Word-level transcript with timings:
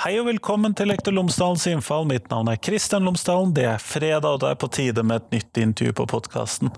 Hei 0.00 0.14
og 0.16 0.30
velkommen 0.30 0.72
til 0.72 0.88
Lektor 0.88 1.12
Lomsdalens 1.12 1.66
innfall. 1.68 2.06
Mitt 2.08 2.30
navn 2.32 2.48
er 2.48 2.56
Kristian 2.56 3.04
Lomsdalen. 3.04 3.50
Det 3.52 3.66
er 3.68 3.82
fredag, 3.84 4.24
og 4.24 4.38
det 4.40 4.48
er 4.48 4.56
på 4.56 4.68
tide 4.72 5.02
med 5.04 5.18
et 5.20 5.34
nytt 5.34 5.58
intervju 5.60 5.92
på 5.98 6.06
podkasten. 6.08 6.70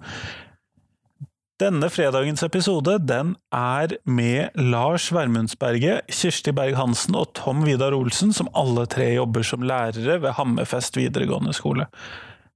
Denne 1.62 1.86
fredagens 1.94 2.42
episode 2.42 2.96
den 3.06 3.36
er 3.54 3.94
med 4.10 4.58
Lars 4.58 5.06
Vermundsberget, 5.14 6.10
Kirsti 6.10 6.50
Berg-Hansen 6.50 7.14
og 7.20 7.30
Tom 7.38 7.60
Vidar 7.62 7.94
Olsen, 7.94 8.32
som 8.34 8.50
alle 8.58 8.88
tre 8.90 9.06
jobber 9.12 9.46
som 9.46 9.62
lærere 9.70 10.16
ved 10.24 10.34
Hammerfest 10.40 10.98
videregående 10.98 11.54
skole. 11.54 11.86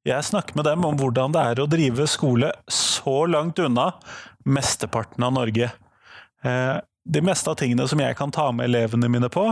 Jeg 0.03 0.27
snakker 0.27 0.59
med 0.59 0.67
dem 0.67 0.83
om 0.89 0.99
hvordan 0.99 1.37
det 1.37 1.45
er 1.45 1.63
å 1.63 1.69
drive 1.71 2.09
skole 2.11 2.51
så 2.67 3.21
langt 3.31 3.63
unna 3.63 3.93
mesteparten 4.43 5.31
av 5.31 5.39
Norge. 5.39 5.71
Eh, 6.43 6.75
de 7.07 7.23
meste 7.23 7.55
av 7.55 7.63
tingene 7.63 7.87
som 7.87 8.03
jeg 8.03 8.19
kan 8.19 8.35
ta 8.35 8.49
med 8.51 8.67
elevene 8.67 9.15
mine 9.15 9.31
på, 9.31 9.47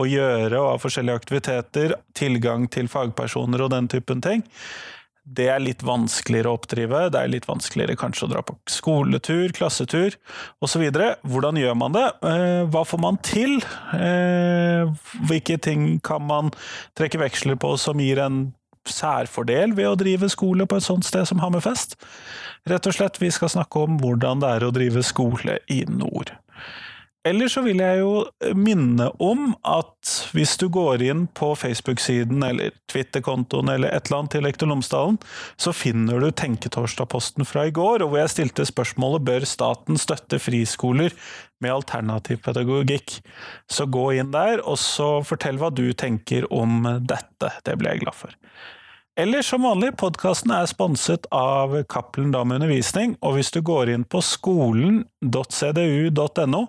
og 0.00 0.08
gjøre 0.08 0.56
og 0.56 0.70
ha 0.72 0.78
forskjellige 0.80 1.20
aktiviteter, 1.22 1.98
tilgang 2.16 2.66
til 2.72 2.88
fagpersoner 2.90 3.66
og 3.66 3.74
den 3.74 3.90
typen 3.92 4.24
ting, 4.24 4.46
det 5.30 5.46
er 5.52 5.60
litt 5.62 5.82
vanskeligere 5.86 6.50
å 6.50 6.56
oppdrive. 6.58 7.04
Det 7.12 7.20
er 7.20 7.30
litt 7.30 7.46
vanskeligere 7.46 7.98
kanskje 7.98 8.26
å 8.26 8.30
dra 8.32 8.42
på 8.42 8.56
skoletur, 8.70 9.52
klassetur 9.54 10.16
osv. 10.64 10.86
Hvordan 11.22 11.60
gjør 11.60 11.76
man 11.78 11.94
det? 11.94 12.06
Eh, 12.26 12.62
hva 12.72 12.82
får 12.88 13.02
man 13.04 13.20
til? 13.26 13.60
Eh, 13.94 14.90
hvilke 15.28 15.60
ting 15.62 16.00
kan 16.06 16.24
man 16.26 16.50
trekke 16.98 17.20
veksler 17.22 17.60
på 17.60 17.76
som 17.78 18.00
gir 18.02 18.22
en 18.24 18.48
særfordel 18.88 19.76
ved 19.76 19.90
å 19.90 19.98
drive 20.00 20.30
skole 20.32 20.66
på 20.66 20.80
et 20.80 20.88
sånt 20.88 21.06
sted 21.06 21.28
som 21.28 21.42
Hammerfest? 21.44 21.98
Rett 22.68 22.88
og 22.88 22.96
slett, 22.96 23.20
vi 23.20 23.30
skal 23.32 23.52
snakke 23.52 23.86
om 23.86 24.00
hvordan 24.00 24.42
det 24.42 24.54
er 24.56 24.66
å 24.66 24.74
drive 24.74 25.04
skole 25.06 25.60
i 25.70 25.84
nord. 25.88 26.32
Eller 27.28 27.50
så 27.52 27.60
vil 27.60 27.82
jeg 27.82 27.98
jo 28.00 28.12
minne 28.56 29.10
om 29.20 29.50
at 29.68 30.12
hvis 30.32 30.54
du 30.60 30.70
går 30.72 31.02
inn 31.04 31.26
på 31.36 31.50
Facebook-siden 31.58 32.40
eller 32.46 32.72
Twitter-kontoen 32.88 33.68
eller 33.68 33.92
et 33.92 34.08
eller 34.08 34.22
annet 34.22 34.32
til 34.32 34.46
Lektor 34.46 34.70
Lomsdalen, 34.70 35.18
så 35.60 35.74
finner 35.76 36.24
du 36.24 36.30
Tenketorsdag-posten 36.32 37.44
fra 37.44 37.66
i 37.68 37.74
går, 37.76 38.00
og 38.00 38.14
hvor 38.14 38.22
jeg 38.22 38.32
stilte 38.32 38.64
spørsmålet 38.64 39.26
bør 39.28 39.44
staten 39.48 40.00
støtte 40.00 40.40
friskoler 40.40 41.12
med 41.60 41.74
alternativ 41.74 42.40
pedagogikk. 42.46 43.18
Så 43.68 43.84
gå 43.84 44.06
inn 44.16 44.32
der, 44.32 44.64
og 44.64 44.80
så 44.80 45.18
fortell 45.20 45.60
hva 45.60 45.68
du 45.68 45.90
tenker 45.92 46.48
om 46.48 46.86
dette. 47.04 47.52
Det 47.68 47.76
blir 47.76 47.98
jeg 47.98 48.06
glad 48.06 48.16
for. 48.16 48.40
Eller 49.18 49.42
som 49.42 49.66
vanlig, 49.66 49.96
podkasten 49.98 50.52
er 50.54 50.68
sponset 50.70 51.26
av 51.34 51.74
Cappelen 51.90 52.30
Dam 52.32 52.52
Undervisning, 52.54 53.16
og 53.26 53.34
hvis 53.36 53.50
du 53.50 53.58
går 53.66 53.90
inn 53.90 54.04
på 54.06 54.22
skolen.cdu.no, 54.22 56.62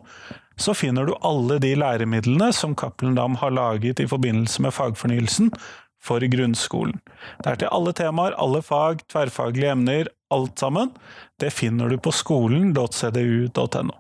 så 0.62 0.74
finner 0.78 1.06
du 1.06 1.14
alle 1.26 1.60
de 1.62 1.76
læremidlene 1.78 2.52
som 2.54 2.76
Cappelen 2.76 3.16
Dam 3.16 3.36
har 3.42 3.52
laget 3.54 4.00
i 4.02 4.08
forbindelse 4.10 4.62
med 4.66 4.74
fagfornyelsen 4.74 5.52
for 6.02 6.20
grunnskolen. 6.34 6.98
Det 7.44 7.52
er 7.52 7.56
til 7.62 7.72
alle 7.72 7.94
temaer, 7.98 8.34
alle 8.42 8.62
fag, 8.66 9.04
tverrfaglige 9.14 9.72
emner, 9.76 10.10
alt 10.34 10.60
sammen. 10.60 10.90
Det 11.40 11.54
finner 11.54 11.94
du 11.94 11.98
på 12.02 12.12
skolen.cdu.no. 12.16 13.96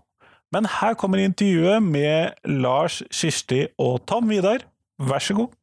Men 0.52 0.68
her 0.82 0.94
kommer 1.00 1.22
intervjuet 1.22 1.84
med 1.84 2.34
Lars, 2.50 3.04
Kirsti 3.14 3.68
og 3.80 4.02
Tom 4.10 4.30
Vidar. 4.34 4.66
Vær 5.00 5.20
så 5.24 5.38
god. 5.38 5.54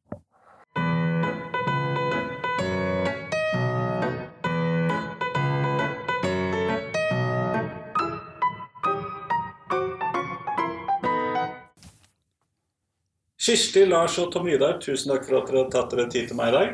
Kirsti, 13.39 13.85
Lars 13.87 14.17
og 14.19 14.33
Tom 14.33 14.49
Vidar, 14.49 14.81
tusen 14.83 15.13
takk 15.13 15.23
for 15.29 15.39
at 15.39 15.47
dere 15.47 15.61
har 15.63 15.69
tatt 15.71 15.93
dere 15.95 16.09
tid 16.11 16.27
til 16.27 16.35
meg 16.35 16.51
i 16.51 16.55
dag. 16.57 16.73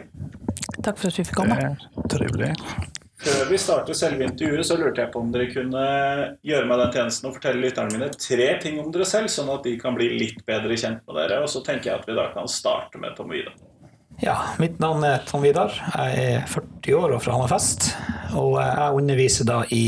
Takk 0.81 0.97
for 0.97 1.11
at 1.11 1.19
vi 1.19 1.25
fikk 1.27 1.37
komme. 1.37 1.57
Trivelig. 2.09 2.47
Før 3.21 3.43
vi 3.51 3.59
starter 3.61 3.97
selve 3.97 4.25
intervjuet, 4.25 4.65
så 4.65 4.77
lurte 4.79 5.03
jeg 5.03 5.11
på 5.13 5.21
om 5.21 5.29
dere 5.33 5.45
kunne 5.53 5.83
gjøre 6.45 6.65
meg 6.69 6.81
den 6.81 6.91
tjenesten 6.95 7.29
og 7.29 7.37
fortelle 7.37 7.61
lytterne 7.61 7.93
mine 7.93 8.09
tre 8.17 8.49
ting 8.63 8.81
om 8.81 8.89
dere 8.93 9.05
selv, 9.09 9.29
sånn 9.33 9.53
at 9.53 9.61
de 9.65 9.75
kan 9.81 9.93
bli 9.97 10.09
litt 10.17 10.41
bedre 10.49 10.73
kjent 10.73 11.05
med 11.05 11.21
dere. 11.21 11.39
Og 11.45 11.53
så 11.53 11.61
tenker 11.65 11.91
jeg 11.91 12.01
at 12.01 12.09
vi 12.09 12.17
da 12.17 12.27
kan 12.33 12.49
starte 12.49 13.01
med 13.01 13.13
Tom 13.17 13.29
Vidar. 13.33 13.53
Ja, 14.23 14.35
mitt 14.57 14.81
navn 14.81 15.05
er 15.05 15.21
Tom 15.29 15.45
Vidar. 15.45 15.73
Jeg 15.93 16.27
er 16.41 16.49
40 16.49 16.97
år 16.97 17.15
og 17.19 17.23
fra 17.27 17.37
Hammerfest. 17.37 17.91
Og 18.41 18.57
jeg 18.57 19.01
underviser 19.03 19.53
da 19.53 19.61
i 19.69 19.85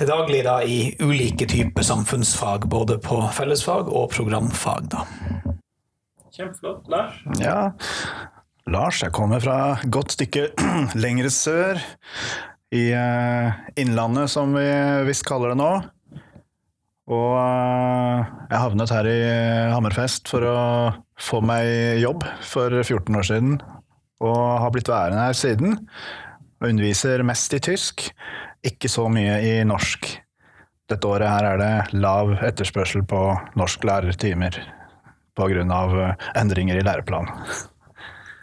til 0.00 0.08
daglig 0.08 0.44
da 0.44 0.60
i 0.64 0.94
ulike 1.00 1.48
typer 1.48 1.84
samfunnsfag, 1.84 2.68
både 2.72 3.00
på 3.04 3.20
fellesfag 3.36 3.88
og 3.88 4.08
programfag. 4.12 4.92
da. 4.92 5.04
Kjempeflott. 6.40 6.86
Lars? 6.88 7.16
Ja, 7.36 7.72
Lars, 8.70 9.02
jeg 9.04 9.12
kommer 9.12 9.42
fra 9.44 9.56
et 9.74 9.90
godt 9.92 10.14
stykke 10.14 10.46
lengre 11.04 11.28
sør. 11.32 11.80
I 12.72 12.84
uh, 12.94 13.58
Innlandet, 13.80 14.30
som 14.32 14.54
vi 14.56 14.64
visst 15.08 15.26
kaller 15.28 15.52
det 15.52 15.58
nå. 15.60 15.68
Og 17.10 17.34
uh, 17.34 18.24
jeg 18.48 18.62
havnet 18.62 18.94
her 18.94 19.10
i 19.10 19.20
Hammerfest 19.74 20.32
for 20.32 20.46
å 20.48 20.56
få 21.20 21.42
meg 21.44 22.00
jobb 22.00 22.24
for 22.46 22.80
14 22.80 23.20
år 23.20 23.30
siden. 23.32 23.60
Og 24.24 24.40
har 24.64 24.72
blitt 24.72 24.88
værende 24.88 25.28
her 25.28 25.36
siden. 25.36 25.76
Og 26.60 26.72
underviser 26.72 27.26
mest 27.26 27.52
i 27.56 27.60
tysk, 27.68 28.08
ikke 28.64 28.88
så 28.92 29.10
mye 29.12 29.40
i 29.44 29.54
norsk. 29.68 30.08
Dette 30.90 31.06
året 31.06 31.28
her 31.28 31.52
er 31.52 31.60
det 31.60 32.00
lav 32.00 32.38
etterspørsel 32.40 33.04
på 33.08 33.24
norsklærertimer 33.60 34.62
pga. 35.40 36.16
endringer 36.36 36.76
i 36.76 36.84
læreplanen. 36.84 37.30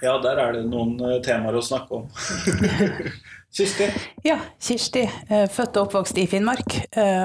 Ja, 0.02 0.18
der 0.22 0.38
er 0.38 0.54
det 0.54 0.66
noen 0.70 1.00
eh, 1.02 1.20
temaer 1.26 1.58
å 1.58 1.64
snakke 1.66 2.02
om. 2.02 2.08
Kirsti? 3.58 3.88
Ja, 4.26 4.38
Kirsti. 4.62 5.08
Født 5.50 5.78
og 5.78 5.88
oppvokst 5.88 6.18
i 6.22 6.28
Finnmark 6.30 6.76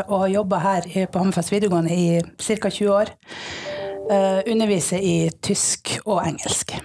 og 0.07 0.15
har 0.23 0.29
jobba 0.33 0.61
her 0.63 0.87
på 1.13 1.21
Hammerfest 1.21 1.53
videregående 1.53 1.93
i 1.93 2.07
ca. 2.41 2.71
20 2.71 2.93
år. 2.95 3.11
Underviser 4.49 5.03
i 5.03 5.17
tysk 5.45 5.99
og 6.07 6.23
engelsk. 6.23 6.77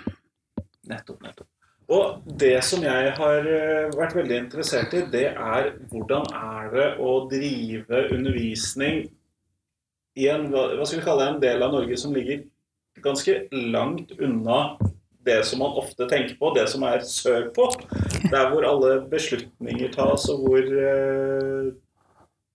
Nettopp, 0.90 1.22
nettopp. 1.22 1.48
Og 1.88 2.20
det 2.42 2.58
som 2.68 2.84
jeg 2.84 3.14
har 3.16 3.48
vært 3.96 4.18
veldig 4.18 4.42
interessert 4.42 4.92
i, 4.98 5.06
det 5.08 5.30
er 5.32 5.70
hvordan 5.94 6.28
er 6.36 6.74
det 6.74 6.88
å 7.00 7.14
drive 7.32 8.02
undervisning 8.18 9.06
i 10.18 10.28
en, 10.34 10.50
hva 10.52 10.84
skal 10.84 11.00
vi 11.00 11.06
kalle 11.06 11.24
det, 11.24 11.34
en 11.36 11.44
del 11.46 11.64
av 11.64 11.76
Norge 11.76 11.98
som 12.02 12.16
ligger 12.16 12.44
ganske 13.04 13.40
langt 13.52 14.14
unna 14.20 14.78
det 15.28 15.42
som 15.46 15.60
man 15.60 15.76
ofte 15.80 16.08
tenker 16.08 16.38
på, 16.40 16.54
det 16.56 16.68
som 16.72 16.86
er 16.88 17.04
sørpå. 17.04 17.68
Der 18.32 18.48
hvor 18.52 18.64
alle 18.68 18.94
beslutninger 19.12 19.92
tas, 19.92 20.30
og 20.32 20.46
hvor 20.46 20.64
eh, 20.64 21.74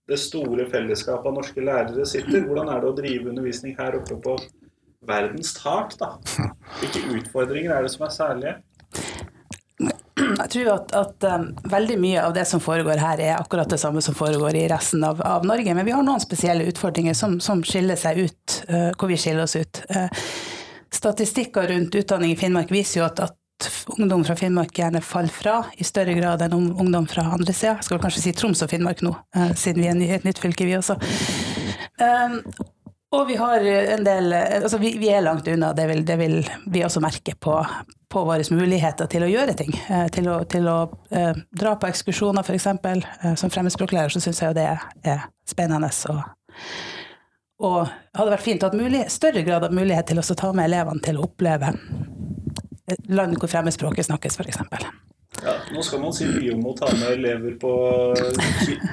det 0.08 0.18
store 0.20 0.66
fellesskapet 0.72 1.28
av 1.28 1.36
norske 1.36 1.64
lærere 1.64 2.06
sitter. 2.08 2.46
Hvordan 2.46 2.72
er 2.72 2.82
det 2.82 2.90
å 2.90 2.96
drive 2.96 3.30
undervisning 3.32 3.76
her 3.78 3.98
oppe 4.00 4.18
på 4.24 4.36
verdens 5.08 5.54
tak, 5.58 5.96
da? 6.00 6.14
Hvilke 6.80 7.04
utfordringer 7.18 7.76
er 7.76 7.86
det 7.86 7.92
som 7.94 8.06
er 8.06 8.14
særlige? 8.14 8.56
Jeg 10.22 10.50
tror 10.52 10.68
at, 10.74 10.92
at 10.94 11.24
um, 11.32 11.46
veldig 11.72 11.96
mye 12.00 12.22
av 12.22 12.34
det 12.36 12.44
som 12.48 12.60
foregår 12.62 13.00
her, 13.00 13.20
er 13.22 13.38
akkurat 13.38 13.70
det 13.70 13.78
samme 13.80 14.02
som 14.04 14.14
foregår 14.16 14.56
i 14.58 14.66
resten 14.70 15.04
av, 15.06 15.22
av 15.24 15.46
Norge. 15.48 15.74
Men 15.74 15.86
vi 15.88 15.94
har 15.94 16.04
noen 16.06 16.22
spesielle 16.22 16.66
utfordringer 16.70 17.16
som, 17.16 17.38
som 17.42 17.62
skiller 17.66 17.98
seg 17.98 18.20
ut, 18.26 18.41
uh, 18.68 18.90
hvor 18.98 19.10
vi 19.10 19.18
skiller 19.20 19.46
oss 19.46 19.56
ut. 19.56 19.82
Uh, 19.90 20.08
statistikker 20.92 21.68
rundt 21.70 21.94
utdanning 21.94 22.34
i 22.34 22.36
Finnmark 22.38 22.72
viser 22.72 23.00
jo 23.00 23.06
at, 23.06 23.22
at, 23.28 23.38
ungdom 23.94 24.24
fra 24.26 24.34
Finnmark 24.34 24.74
gjerne 24.74 25.00
faller 25.06 25.30
fra 25.30 25.56
i 25.78 25.86
større 25.86 26.16
grad 26.16 26.42
enn 26.42 26.54
ungdom 26.56 27.06
fra 27.10 27.28
andre 27.36 27.54
sida. 27.54 27.76
Jeg 27.78 27.86
skal 27.86 28.02
kanskje 28.02 28.24
si 28.24 28.34
Troms 28.34 28.64
og 28.64 28.72
Finnmark 28.72 29.04
nå, 29.06 29.14
uh, 29.36 29.50
siden 29.58 29.84
vi 29.84 30.08
er 30.10 30.18
et 30.18 30.28
nytt 30.28 30.42
fylke, 30.42 30.66
vi 30.66 30.78
også. 30.80 30.98
Og 33.12 33.26
vi 33.28 33.34
har 33.36 33.60
en 33.62 34.04
del 34.04 34.32
Altså, 34.32 34.78
vi, 34.80 34.94
vi 34.98 35.10
er 35.12 35.20
langt 35.20 35.48
unna. 35.48 35.72
Det 35.76 35.84
vil, 35.90 36.00
det 36.08 36.16
vil 36.18 36.38
vi 36.72 36.84
også 36.84 37.02
merke 37.04 37.34
på, 37.36 37.58
på 38.12 38.24
våre 38.28 38.44
muligheter 38.54 39.08
til 39.10 39.24
å 39.24 39.30
gjøre 39.30 39.54
ting. 39.58 39.74
Til 40.12 40.28
å, 40.32 40.38
til 40.48 40.68
å 40.68 40.78
eh, 41.12 41.36
dra 41.60 41.74
på 41.80 41.88
ekskursjoner, 41.88 42.44
f.eks. 42.44 42.66
Eh, 42.72 43.34
som 43.40 43.52
fremmedspråklærer 43.52 44.12
så 44.12 44.20
syns 44.22 44.42
jeg 44.42 44.52
jo 44.52 44.58
det 44.58 44.68
er 44.68 45.26
spennende. 45.48 45.88
Og, 46.12 46.20
og 47.62 47.86
hadde 48.18 48.34
vært 48.34 48.44
fint 48.44 48.64
å 48.66 48.72
ha 48.72 49.04
større 49.12 49.44
grad 49.46 49.64
av 49.64 49.74
mulighet 49.74 50.10
til 50.10 50.20
å 50.22 50.26
ta 50.34 50.52
med 50.52 50.66
elevene 50.70 51.04
til 51.04 51.18
å 51.18 51.28
oppleve 51.28 51.72
land 53.08 53.38
hvor 53.38 53.48
fremmedspråket 53.48 54.10
snakkes, 54.10 54.38
f.eks. 54.40 54.60
Ja, 55.42 55.54
nå 55.74 55.82
skal 55.82 56.02
man 56.02 56.12
si 56.14 56.26
mye 56.28 56.52
om 56.54 56.66
å 56.70 56.72
ta 56.76 56.90
med 56.92 57.16
elever 57.16 57.54
på 57.58 57.70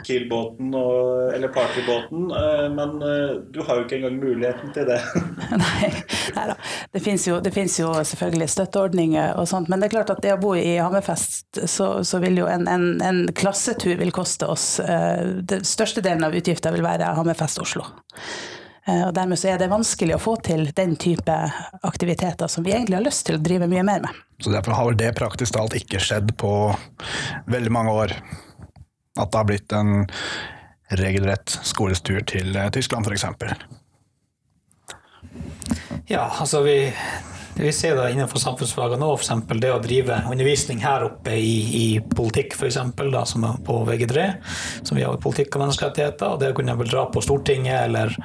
Kiel-båten 0.07 0.71
eller 0.73 1.51
partybåten, 1.53 2.29
men 2.73 2.93
du 3.53 3.59
har 3.67 3.77
jo 3.77 3.83
ikke 3.83 3.97
engang 3.99 4.15
muligheten 4.21 4.71
til 4.73 4.87
det. 4.87 4.97
Nei, 5.61 5.89
nei 6.37 6.45
da. 6.49 6.55
Det 6.93 7.01
fins 7.03 7.27
jo, 7.27 7.37
jo, 7.43 7.91
selvfølgelig 8.07 8.47
støtteordninger 8.55 9.35
og 9.37 9.49
sånt, 9.51 9.69
men 9.69 9.81
det 9.81 9.89
er 9.89 9.95
klart 9.97 10.13
at 10.15 10.23
det 10.25 10.33
å 10.33 10.41
bo 10.41 10.55
i 10.57 10.77
Hammerfest, 10.79 11.59
så, 11.69 11.89
så 12.07 12.21
vil 12.23 12.41
jo 12.41 12.47
en, 12.49 12.65
en, 12.71 12.87
en, 13.05 13.25
klassetur 13.35 13.99
vil 13.99 14.13
koste 14.15 14.47
oss 14.49 14.79
Den 14.79 15.67
største 15.67 16.01
delen 16.05 16.23
av 16.25 16.37
utgifta 16.37 16.71
vil 16.73 16.85
være 16.85 17.11
Hammerfest-Oslo. 17.19 17.85
Eh, 18.89 19.07
Og 19.07 19.13
dermed 19.15 19.39
så 19.39 19.53
er 19.53 19.61
det 19.61 19.69
vanskelig 19.71 20.15
å 20.17 20.21
få 20.21 20.35
til 20.45 20.69
den 20.75 20.95
type 20.99 21.35
aktiviteter 21.85 22.49
som 22.51 22.65
vi 22.65 22.73
egentlig 22.73 22.99
har 22.99 23.05
lyst 23.05 23.27
til 23.27 23.37
å 23.37 23.43
drive 23.43 23.69
mye 23.69 23.85
mer 23.85 24.03
med. 24.05 24.21
Så 24.39 24.53
derfor 24.53 24.77
har 24.77 24.89
vel 24.89 24.99
det 24.99 25.13
praktisk 25.19 25.55
talt 25.55 25.75
ikke 25.77 26.01
skjedd 26.03 26.33
på 26.39 26.53
veldig 27.51 27.73
mange 27.75 27.95
år. 28.03 28.15
At 29.19 29.31
det 29.31 29.41
har 29.41 29.49
blitt 29.49 29.75
en 29.75 30.07
regelrett 30.99 31.59
skolestur 31.67 32.23
til 32.29 32.55
eh, 32.55 32.71
Tyskland, 32.73 33.05
f.eks. 33.05 33.25
Ja, 36.09 36.23
altså 36.39 36.63
vi, 36.65 36.77
vi 37.59 37.73
ser 37.75 37.97
det 37.99 38.07
innenfor 38.15 38.41
samfunnsfagene 38.41 39.03
nå, 39.03 39.11
f.eks. 39.19 39.43
det 39.61 39.73
å 39.75 39.81
drive 39.83 40.21
undervisning 40.31 40.79
her 40.81 41.05
oppe 41.09 41.35
i, 41.35 41.57
i 41.81 41.85
politikk, 42.15 42.55
for 42.57 42.69
eksempel, 42.71 43.11
da, 43.13 43.25
som 43.29 43.45
er 43.45 43.59
på 43.67 43.83
VG3, 43.89 44.25
som 44.87 44.97
vi 44.97 45.05
har 45.05 45.13
i 45.13 45.21
politikk 45.21 45.59
og 45.59 45.65
menneskerettigheter, 45.67 46.33
og 46.33 46.41
det 46.41 46.53
å 46.53 46.57
kunne 46.57 46.77
vel 46.79 46.89
dra 46.89 47.05
på 47.11 47.21
Stortinget 47.25 47.83
eller 47.83 48.15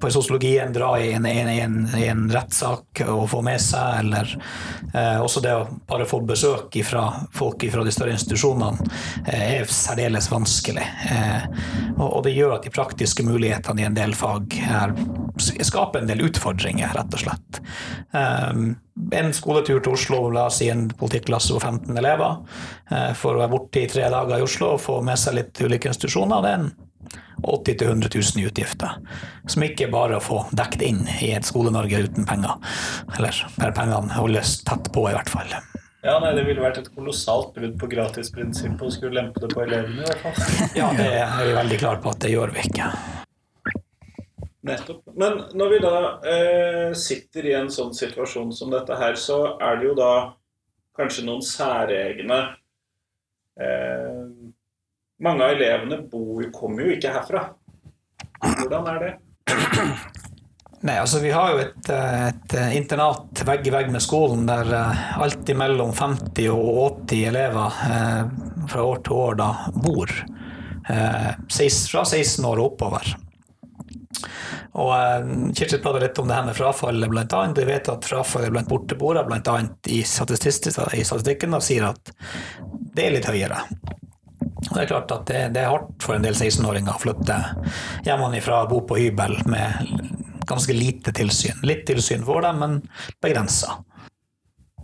på 0.00 0.10
sosiologien 0.12 0.72
dra 0.72 0.90
i 1.00 1.12
en, 1.16 1.26
en, 1.26 1.48
en, 1.48 1.76
en 1.96 2.24
rettssak 2.32 3.00
og 3.06 3.22
få 3.30 3.40
med 3.46 3.60
seg, 3.62 4.02
eller 4.02 4.32
eh, 4.92 5.16
også 5.22 5.40
det 5.44 5.54
å 5.56 5.64
bare 5.88 6.08
få 6.08 6.20
besøk 6.28 6.76
fra 6.84 7.06
folk 7.32 7.64
fra 7.72 7.84
de 7.86 7.94
større 7.94 8.12
institusjonene, 8.16 8.88
eh, 9.24 9.44
er 9.56 9.70
særdeles 9.72 10.28
vanskelig. 10.32 10.84
Eh, 11.10 11.46
og, 11.96 12.08
og 12.08 12.24
det 12.26 12.36
gjør 12.36 12.58
at 12.58 12.66
de 12.68 12.74
praktiske 12.74 13.24
mulighetene 13.24 13.84
i 13.84 13.88
en 13.88 13.96
del 13.96 14.16
fag 14.18 14.58
er, 14.60 14.96
skaper 15.40 16.02
en 16.02 16.10
del 16.10 16.26
utfordringer, 16.28 16.92
rett 16.96 17.16
og 17.16 17.24
slett. 17.24 17.62
Um, 18.12 18.74
en 19.12 19.32
skoletur 19.36 19.80
til 19.84 19.92
Oslo, 19.92 20.22
la 20.32 20.46
oss 20.48 20.60
si 20.62 20.70
en 20.72 20.86
politikklasse 20.88 21.56
på 21.56 21.60
15 21.60 21.96
elever, 22.00 22.38
eh, 22.90 23.12
for 23.18 23.36
å 23.36 23.42
være 23.42 23.52
borte 23.52 23.82
i 23.82 23.90
tre 23.90 24.08
dager 24.12 24.40
i 24.40 24.46
Oslo 24.46 24.74
og 24.74 24.82
få 24.82 25.00
med 25.04 25.20
seg 25.20 25.36
litt 25.40 25.60
ulike 25.60 25.92
institusjoner, 25.92 26.44
det 26.44 26.52
er 26.52 26.60
en 26.60 26.70
80 27.42 27.76
000-100 27.80 28.10
000 28.36 28.42
i 28.42 28.46
utgifter. 28.48 28.98
Som 29.46 29.64
ikke 29.66 29.90
bare 29.92 30.18
å 30.18 30.24
få 30.24 30.42
dekket 30.56 30.84
inn 30.86 31.02
i 31.20 31.32
et 31.36 31.46
Skole-Norge 31.46 32.04
uten 32.08 32.28
penger. 32.28 32.56
Eller 33.16 33.42
der 33.56 33.74
pengene 33.76 34.16
holdes 34.16 34.58
tett 34.66 34.92
på, 34.94 35.08
i 35.10 35.16
hvert 35.16 35.32
fall. 35.32 35.52
Ja, 36.06 36.20
nei, 36.22 36.34
Det 36.36 36.44
ville 36.46 36.62
vært 36.62 36.78
et 36.78 36.90
kolossalt 36.94 37.54
brudd 37.56 37.74
på 37.80 37.88
gratisprinsippet 37.90 38.82
å 38.86 38.90
skulle 38.94 39.18
lempe 39.18 39.42
det 39.42 39.50
på 39.50 39.64
elevene. 39.64 40.04
i 40.04 40.06
hvert 40.06 40.22
fall. 40.22 40.58
Ja, 40.80 40.90
det 40.94 41.08
er 41.18 41.38
vi 41.42 41.54
veldig 41.56 41.78
klare 41.82 42.02
på 42.02 42.12
at 42.14 42.20
det 42.22 42.30
gjør 42.30 42.54
vi 42.54 42.66
ikke. 42.68 42.90
Nettopp. 44.66 45.02
Men 45.14 45.40
når 45.54 45.72
vi 45.72 45.80
da 45.82 45.96
eh, 46.26 46.92
sitter 46.98 47.46
i 47.46 47.54
en 47.58 47.70
sånn 47.70 47.94
situasjon 47.94 48.52
som 48.54 48.70
dette 48.72 48.98
her, 48.98 49.18
så 49.18 49.56
er 49.62 49.78
det 49.80 49.90
jo 49.90 49.96
da 49.98 50.12
kanskje 50.96 51.26
noen 51.26 51.42
særegne 51.44 52.38
eh, 53.60 54.22
Mange 55.24 55.46
av 55.46 55.54
elevene 55.54 56.02
bor, 56.10 56.44
kommer 56.52 56.84
jo 56.84 56.96
ikke 56.96 57.14
herfra. 57.14 57.46
Hvordan 58.42 58.88
er 58.92 59.02
det? 59.04 59.12
Nei, 60.86 60.98
altså 61.00 61.22
Vi 61.22 61.30
har 61.32 61.54
jo 61.54 61.60
et, 61.62 61.88
eh, 61.90 62.26
et 62.28 62.56
internat 62.76 63.40
vegg 63.48 63.66
i 63.66 63.72
vegg 63.72 63.88
med 63.90 64.04
skolen 64.04 64.44
der 64.46 64.68
alt 64.76 65.24
alltid 65.24 65.56
mellom 65.56 65.94
50 65.96 66.50
og 66.52 67.06
80 67.08 67.28
elever 67.32 67.78
eh, 67.88 68.24
fra 68.68 68.84
år 68.84 69.00
til 69.06 69.16
år 69.16 69.38
da 69.40 69.50
bor. 69.72 70.12
Eh, 70.88 71.30
fra 71.90 72.04
16 72.04 72.44
år 72.44 72.60
og 72.60 72.72
oppover. 72.72 73.16
Og 74.76 74.92
eh, 74.94 75.52
Kirsti 75.56 75.80
prater 75.82 76.04
litt 76.04 76.18
om 76.20 76.28
det 76.28 76.36
her 76.36 76.46
med 76.46 76.56
frafallet, 76.58 77.10
annet. 77.34 77.58
Vi 77.58 77.68
vet 77.68 77.88
at 77.90 78.06
frafallet 78.06 78.52
blant 78.54 78.70
borteboere, 78.70 79.24
annet 79.26 79.90
i, 79.90 80.00
i 80.00 81.04
statistikken, 81.04 81.56
da, 81.56 81.60
sier 81.64 81.88
at 81.90 82.12
det 82.96 83.06
er 83.06 83.16
litt 83.16 83.28
høyere. 83.28 83.64
Det 84.56 84.78
er 84.82 84.88
klart 84.88 85.12
at 85.12 85.26
det, 85.28 85.40
det 85.54 85.62
er 85.62 85.72
hardt 85.72 86.00
for 86.02 86.16
en 86.16 86.24
del 86.24 86.36
16-åringer 86.36 86.94
å 86.94 87.00
flytte 87.02 87.36
hjemmefra 88.06 88.62
og 88.64 88.70
bo 88.72 88.80
på 88.88 89.00
hybel 89.02 89.36
med 89.50 89.90
ganske 90.46 90.72
lite 90.76 91.12
tilsyn. 91.16 91.60
Litt 91.66 91.84
tilsyn 91.88 92.24
får 92.24 92.46
dem, 92.46 92.62
men 92.62 92.78
begrensa. 93.22 93.80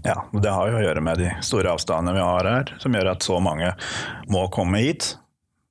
Ja, 0.02 0.18
og 0.32 0.42
det 0.42 0.50
har 0.50 0.68
jo 0.68 0.80
å 0.80 0.82
gjøre 0.82 1.02
med 1.04 1.20
de 1.22 1.30
store 1.46 1.72
avstandene 1.72 2.16
vi 2.16 2.24
har 2.26 2.48
her, 2.48 2.72
som 2.82 2.94
gjør 2.94 3.12
at 3.14 3.24
så 3.24 3.38
mange 3.42 3.70
må 4.32 4.48
komme 4.54 4.82
hit. 4.82 5.12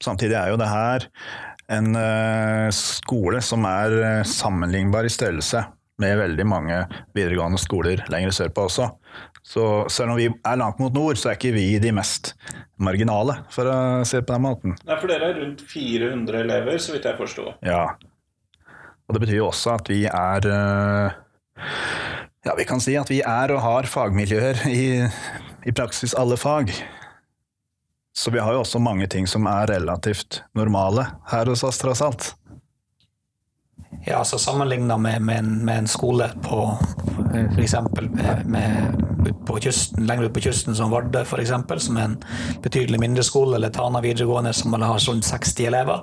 Samtidig 0.01 0.37
er 0.39 0.53
jo 0.53 0.59
det 0.61 0.71
her 0.71 1.07
en 1.71 1.95
eh, 1.95 2.69
skole 2.75 3.41
som 3.43 3.67
er 3.67 3.95
eh, 3.99 4.23
sammenlignbar 4.27 5.07
i 5.07 5.11
størrelse 5.11 5.65
med 6.01 6.17
veldig 6.17 6.45
mange 6.47 6.79
videregående 7.15 7.59
skoler 7.61 8.01
lenger 8.11 8.33
sørpå 8.35 8.65
også. 8.69 8.87
Så 9.51 9.63
selv 9.91 10.13
om 10.13 10.19
vi 10.19 10.29
er 10.31 10.59
langt 10.59 10.79
mot 10.79 10.93
nord, 10.95 11.19
så 11.19 11.31
er 11.31 11.35
ikke 11.35 11.51
vi 11.55 11.65
de 11.83 11.91
mest 11.95 12.31
marginale, 12.79 13.41
for 13.51 13.67
å 13.67 13.79
si 14.07 14.15
det 14.15 14.23
på 14.29 14.37
den 14.37 14.45
måten. 14.45 14.77
Nei, 14.87 14.97
for 15.01 15.11
dere 15.11 15.33
er 15.33 15.41
rundt 15.41 15.63
400 15.67 16.39
elever, 16.45 16.79
så 16.79 16.95
vidt 16.95 17.09
jeg 17.09 17.19
forstår. 17.19 17.51
Ja. 17.67 17.83
Og 19.07 19.17
det 19.17 19.25
betyr 19.25 19.41
jo 19.41 19.49
også 19.49 19.75
at 19.75 19.91
vi 19.91 20.05
er 20.07 20.47
eh, 20.47 21.19
Ja, 22.47 22.55
vi 22.57 22.65
kan 22.65 22.79
si 22.81 22.95
at 22.97 23.11
vi 23.11 23.19
er 23.27 23.51
og 23.53 23.59
har 23.65 23.89
fagmiljøer 23.91 24.63
i, 24.71 24.85
i 25.67 25.75
praksis 25.75 26.15
alle 26.17 26.39
fag. 26.39 26.71
Så 28.15 28.31
vi 28.31 28.39
har 28.39 28.55
jo 28.55 28.63
også 28.63 28.79
mange 28.83 29.07
ting 29.11 29.27
som 29.27 29.45
er 29.51 29.67
relativt 29.71 30.41
normale 30.57 31.09
her 31.31 31.51
hos 31.51 31.63
oss, 31.67 31.79
tross 31.83 32.01
alt. 32.03 32.31
Ja, 34.05 34.17
altså 34.17 34.37
Sammenligna 34.37 34.97
med, 34.97 35.21
med, 35.21 35.43
med 35.43 35.77
en 35.77 35.87
skole 35.87 36.29
på 36.43 36.77
f.eks. 37.55 37.75
På 39.45 39.59
kysten, 39.59 40.05
lenger 40.07 40.23
ut 40.23 40.33
på 40.33 40.41
kysten 40.41 40.75
som 40.75 40.91
Vardø, 40.91 41.21
eksempel, 41.37 41.79
som 41.79 41.97
er 41.97 42.07
en 42.09 42.15
betydelig 42.63 42.99
mindre 42.99 43.23
skole, 43.23 43.55
eller 43.55 43.69
Tana 43.69 44.01
videregående 44.01 44.53
som 44.53 44.73
har 44.73 44.99
rundt 45.09 45.25
60 45.25 45.67
elever, 45.67 46.01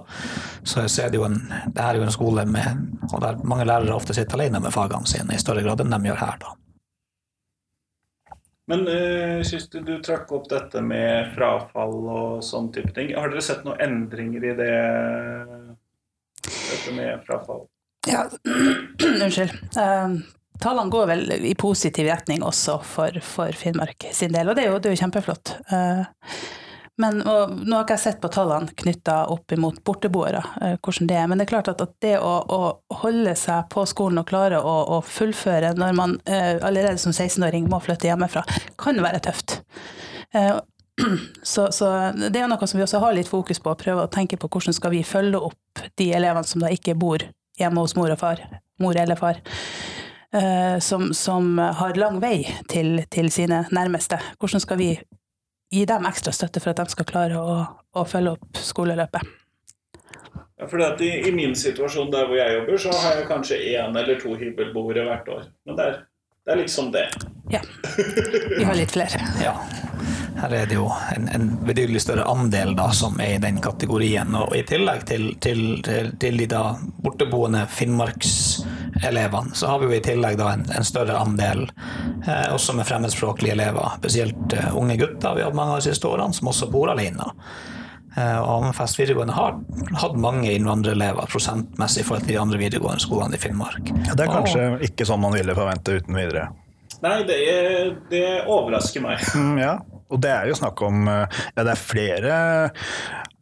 så, 0.63 0.89
så 0.89 1.03
er 1.03 1.11
det 1.11 1.19
jo 1.19 1.27
en, 1.27 1.41
det 1.67 1.83
her 1.83 1.97
er 1.97 1.99
jo 2.03 2.07
en 2.07 2.15
skole 2.15 2.45
med, 2.47 2.87
og 3.13 3.21
der 3.25 3.43
mange 3.43 3.67
lærere 3.67 3.97
ofte 3.97 4.15
sitter 4.15 4.39
alene 4.39 4.61
med 4.63 4.75
fagene 4.75 5.11
sine 5.11 5.35
i 5.35 5.43
større 5.43 5.65
grad 5.67 5.83
enn 5.83 5.95
de 5.95 6.11
gjør 6.11 6.23
her. 6.23 6.39
da. 6.45 6.55
Men 8.69 8.85
uh, 8.85 9.41
Kirsti, 9.49 9.81
du 9.81 9.97
trakk 10.05 10.31
opp 10.37 10.47
dette 10.51 10.83
med 10.85 11.33
frafall 11.35 11.97
og 12.05 12.45
sånn 12.45 12.69
type 12.75 12.93
ting. 12.95 13.15
Har 13.17 13.33
dere 13.33 13.43
sett 13.45 13.65
noen 13.67 13.81
endringer 13.81 14.45
i 14.45 14.55
det? 14.61 14.77
Dette 16.45 16.95
med 16.95 17.25
frafall? 17.27 17.65
Ja, 18.07 18.29
unnskyld. 19.23 19.51
Uh, 19.77 20.21
tallene 20.61 20.91
går 20.91 21.07
vel 21.07 21.33
i 21.33 21.55
positiv 21.59 22.07
retning 22.07 22.45
også 22.47 22.79
for, 22.85 23.21
for 23.25 23.53
Finnmark 23.57 24.09
sin 24.13 24.33
del, 24.35 24.49
og 24.49 24.57
det 24.57 24.67
er 24.67 24.73
jo, 24.73 24.79
det 24.79 24.91
er 24.91 24.97
jo 24.97 25.03
kjempeflott. 25.03 25.55
Uh, 25.73 26.07
men 26.99 27.21
og, 27.23 27.53
Nå 27.55 27.77
har 27.77 27.85
ikke 27.85 27.95
jeg 27.95 28.05
sett 28.09 28.23
på 28.23 28.31
tallene 28.35 28.75
knytta 28.83 29.21
opp 29.35 29.55
imot 29.55 29.83
borteboere, 29.87 30.43
uh, 30.63 30.75
hvordan 30.79 31.11
det 31.11 31.19
er. 31.19 31.29
Men 31.31 31.41
det 31.41 31.49
er 31.49 31.53
klart 31.53 31.71
at, 31.75 31.85
at 31.85 31.95
det 32.05 32.17
å, 32.23 32.33
å, 32.43 32.63
holde 33.03 33.35
seg 33.39 33.69
på 33.75 33.85
skolen 33.91 34.23
og 34.23 34.31
klare 34.31 34.63
å, 34.63 34.75
å 34.97 35.03
fullføre 35.05 35.75
når 35.79 35.95
man 35.99 36.19
allerede 36.27 36.99
som 37.03 37.15
16-åring 37.15 37.69
må 37.71 37.81
flytte 37.85 38.11
hjemmefra, 38.11 38.43
kan 38.81 38.99
være 39.05 39.23
tøft. 39.29 39.61
Så, 41.43 41.69
så, 41.71 41.89
det 42.19 42.41
er 42.41 42.49
noe 42.51 42.67
som 42.67 42.79
vi 42.79 42.83
også 42.83 42.99
har 42.99 43.13
litt 43.15 43.29
fokus 43.31 43.61
på, 43.63 43.71
å 43.71 43.79
prøve 43.79 44.03
å 44.03 44.11
tenke 44.11 44.35
på 44.35 44.49
hvordan 44.51 44.75
skal 44.75 44.91
vi 44.91 45.05
følge 45.07 45.39
opp 45.47 45.83
de 45.95 46.09
elevene 46.11 46.49
som 46.49 46.59
da 46.59 46.73
ikke 46.75 46.97
bor 46.99 47.23
hjemme 47.59 47.85
hos 47.85 47.97
mor 47.99 48.15
og 48.15 48.21
far, 48.21 48.43
mor 48.83 48.99
eller 48.99 49.19
far. 49.19 49.43
Som, 50.85 51.07
som, 51.17 51.55
har 51.57 51.97
lang 51.97 52.19
vei 52.21 52.43
til, 52.69 52.99
til 53.09 53.31
sine 53.33 53.63
nærmeste. 53.73 54.19
Hvordan 54.37 54.61
skal 54.61 54.77
vi 54.77 54.91
gi 55.71 55.85
dem 55.85 56.07
ekstra 56.09 56.33
støtte 56.33 56.63
for 56.63 56.73
at 56.73 56.81
de 56.81 56.95
skal 56.95 57.09
klare 57.09 57.41
å, 57.41 57.59
å 57.93 58.05
følge 58.09 58.35
opp 58.37 58.61
skoleløpet. 58.63 59.35
Ja, 60.59 60.67
for 60.67 60.83
i, 61.05 61.11
I 61.29 61.33
min 61.35 61.55
situasjon 61.55 62.11
der 62.11 62.27
hvor 62.27 62.39
jeg 62.39 62.57
jobber, 62.57 62.81
så 62.83 62.95
har 62.97 63.21
jeg 63.21 63.29
kanskje 63.29 63.61
én 63.77 63.99
eller 63.99 64.19
to 64.19 64.35
hybelboere 64.39 65.05
hvert 65.07 65.29
år. 65.35 65.45
Men 65.69 65.79
det 65.79 65.87
er, 65.87 66.01
det 66.49 66.53
er 66.53 66.57
liksom 66.57 66.93
det. 66.93 67.09
Ja. 67.51 67.61
Vi 68.59 68.65
har 68.65 68.75
litt 68.75 68.93
flere. 68.93 69.21
ja. 69.45 69.53
Her 70.41 70.53
er 70.57 70.67
det 70.67 70.79
jo 70.79 70.87
en, 71.17 71.27
en 71.29 71.51
betydelig 71.67 72.01
større 72.01 72.25
andel 72.25 72.73
da, 72.77 72.87
som 72.97 73.21
er 73.21 73.35
i 73.35 73.43
den 73.43 73.61
kategorien. 73.61 74.33
Og 74.33 74.57
i 74.57 74.63
tillegg 74.65 75.05
til, 75.11 75.27
til, 75.45 75.61
til, 75.85 76.09
til 76.17 76.41
de 76.41 76.47
da 76.49 76.63
borteboende 77.05 77.67
finnmarkselevene, 77.69 79.53
så 79.53 79.75
har 79.75 79.83
vi 79.83 79.91
jo 79.91 79.99
i 79.99 80.01
tillegg 80.09 80.41
da 80.41 80.55
en, 80.57 80.65
en 80.73 80.89
større 80.89 81.21
andel 81.21 81.67
eh, 81.69 82.49
også 82.55 82.79
med 82.81 82.89
fremmedspråklige 82.89 83.53
elever. 83.53 83.99
Spesielt 84.01 84.57
uh, 84.57 84.71
unge 84.81 84.97
gutter 84.97 85.37
vi 85.37 85.45
har 85.45 85.53
hatt 85.53 85.61
mange 85.61 85.77
av 85.77 85.83
de 85.83 85.91
siste 85.91 86.09
årene, 86.09 86.33
som 86.33 86.49
også 86.49 86.73
bor 86.73 86.95
alene. 86.95 87.29
Eh, 88.19 88.39
og 88.41 88.49
Hammerfest 88.49 88.99
videregående 88.99 89.35
har 89.37 89.59
hatt 90.03 90.17
mange 90.19 90.51
innvandrerelever 90.51 91.29
prosentmessig 91.31 92.03
i 92.03 92.07
forhold 92.09 92.27
til 92.27 92.35
de 92.35 92.41
andre 92.41 92.59
videregående 92.61 93.05
skolene 93.05 93.39
i 93.39 93.43
Finnmark. 93.43 93.93
Ja, 94.09 94.17
det 94.17 94.25
er 94.25 94.33
kanskje 94.33 94.65
og, 94.73 94.89
ikke 94.89 95.07
sånn 95.09 95.23
man 95.23 95.37
ville 95.37 95.55
forvente 95.59 95.99
uten 96.01 96.19
videre. 96.19 96.49
Nei, 97.05 97.21
det, 97.29 97.37
er, 97.53 97.93
det 98.11 98.25
overrasker 98.51 99.05
meg. 99.05 99.23
Mm, 99.39 99.61
ja, 99.61 99.77
og 100.09 100.23
det 100.25 100.33
er 100.35 100.49
jo 100.51 100.57
snakk 100.59 100.81
om 100.83 101.05
Ja, 101.07 101.63
det 101.63 101.71
er 101.75 101.79
flere 101.79 102.35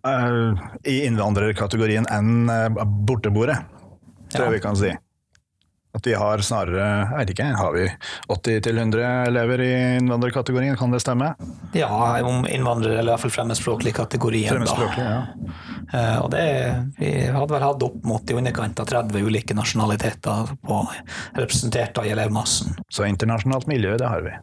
uh, 0.04 0.66
i 0.84 0.98
innvandrerkategorien 1.06 2.08
enn 2.12 2.50
uh, 2.50 2.84
borteboere, 3.08 3.60
tror 4.28 4.48
jeg 4.48 4.50
ja. 4.50 4.54
vi 4.58 4.62
kan 4.66 4.76
si. 4.78 4.92
At 5.96 6.06
vi 6.06 6.12
har 6.18 6.42
snarere 6.44 6.86
jeg 6.86 7.16
vet 7.16 7.30
ikke, 7.32 7.46
Har 7.56 7.72
vi 7.72 7.86
80-100 8.34 9.04
elever 9.30 9.62
i 9.64 9.70
innvandrerkategorien, 9.96 10.76
kan 10.76 10.92
det 10.92 11.00
stemme? 11.00 11.30
Ja, 11.76 11.88
om 12.26 12.44
innvandrere, 12.44 12.98
eller 12.98 13.10
i 13.10 13.14
hvert 13.14 13.24
fall 13.24 13.34
fremmedspråklig 13.38 13.94
kategori. 13.96 14.42
Fremmedspråklig, 14.50 15.06
ja. 15.06 15.22
Eh, 15.94 16.16
og 16.20 16.30
det, 16.34 16.44
vi 16.98 17.10
hadde 17.32 17.52
vel 17.54 17.64
hatt 17.64 17.84
opp 17.86 17.98
mot 18.04 18.30
i 18.30 18.36
underkant 18.36 18.80
av 18.82 18.90
30 18.90 19.24
ulike 19.24 19.56
nasjonaliteter 19.56 20.52
på, 20.66 20.80
representert 21.38 21.98
av 22.02 22.08
elevmassen. 22.10 22.76
Så 22.92 23.06
internasjonalt 23.08 23.68
miljø, 23.70 23.96
det 24.00 24.10
har 24.10 24.26
vi. 24.26 24.36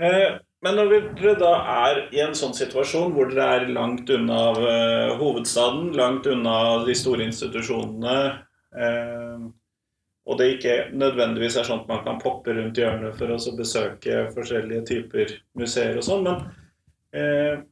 Eh, 0.00 0.38
Men 0.60 0.76
når 0.76 0.90
dere 1.16 1.38
da 1.40 1.54
er 1.88 2.02
i 2.12 2.20
en 2.20 2.34
sånn 2.36 2.52
situasjon 2.52 3.14
hvor 3.16 3.30
dere 3.32 3.46
er 3.62 3.70
langt 3.72 4.10
unna 4.12 4.40
eh, 4.60 5.14
hovedstaden, 5.16 5.94
langt 5.96 6.28
unna 6.28 6.84
de 6.84 6.96
store 6.96 7.24
institusjonene, 7.24 8.18
og 10.28 10.38
det 10.38 10.48
ikke 10.54 10.74
nødvendigvis 10.92 11.56
er 11.58 11.66
sånn 11.66 11.82
at 11.82 11.90
man 11.90 12.02
kan 12.06 12.18
poppe 12.22 12.54
rundt 12.54 12.78
hjørnet 12.78 13.16
for 13.18 13.32
å 13.32 13.38
besøke 13.56 14.26
forskjellige 14.34 14.86
typer 14.90 15.36
museer 15.58 15.96
og 15.98 16.06
sånn, 16.06 16.26
men 16.26 16.42
eh, 17.16 17.62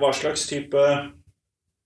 hva 0.00 0.10
slags 0.16 0.48
type 0.50 0.84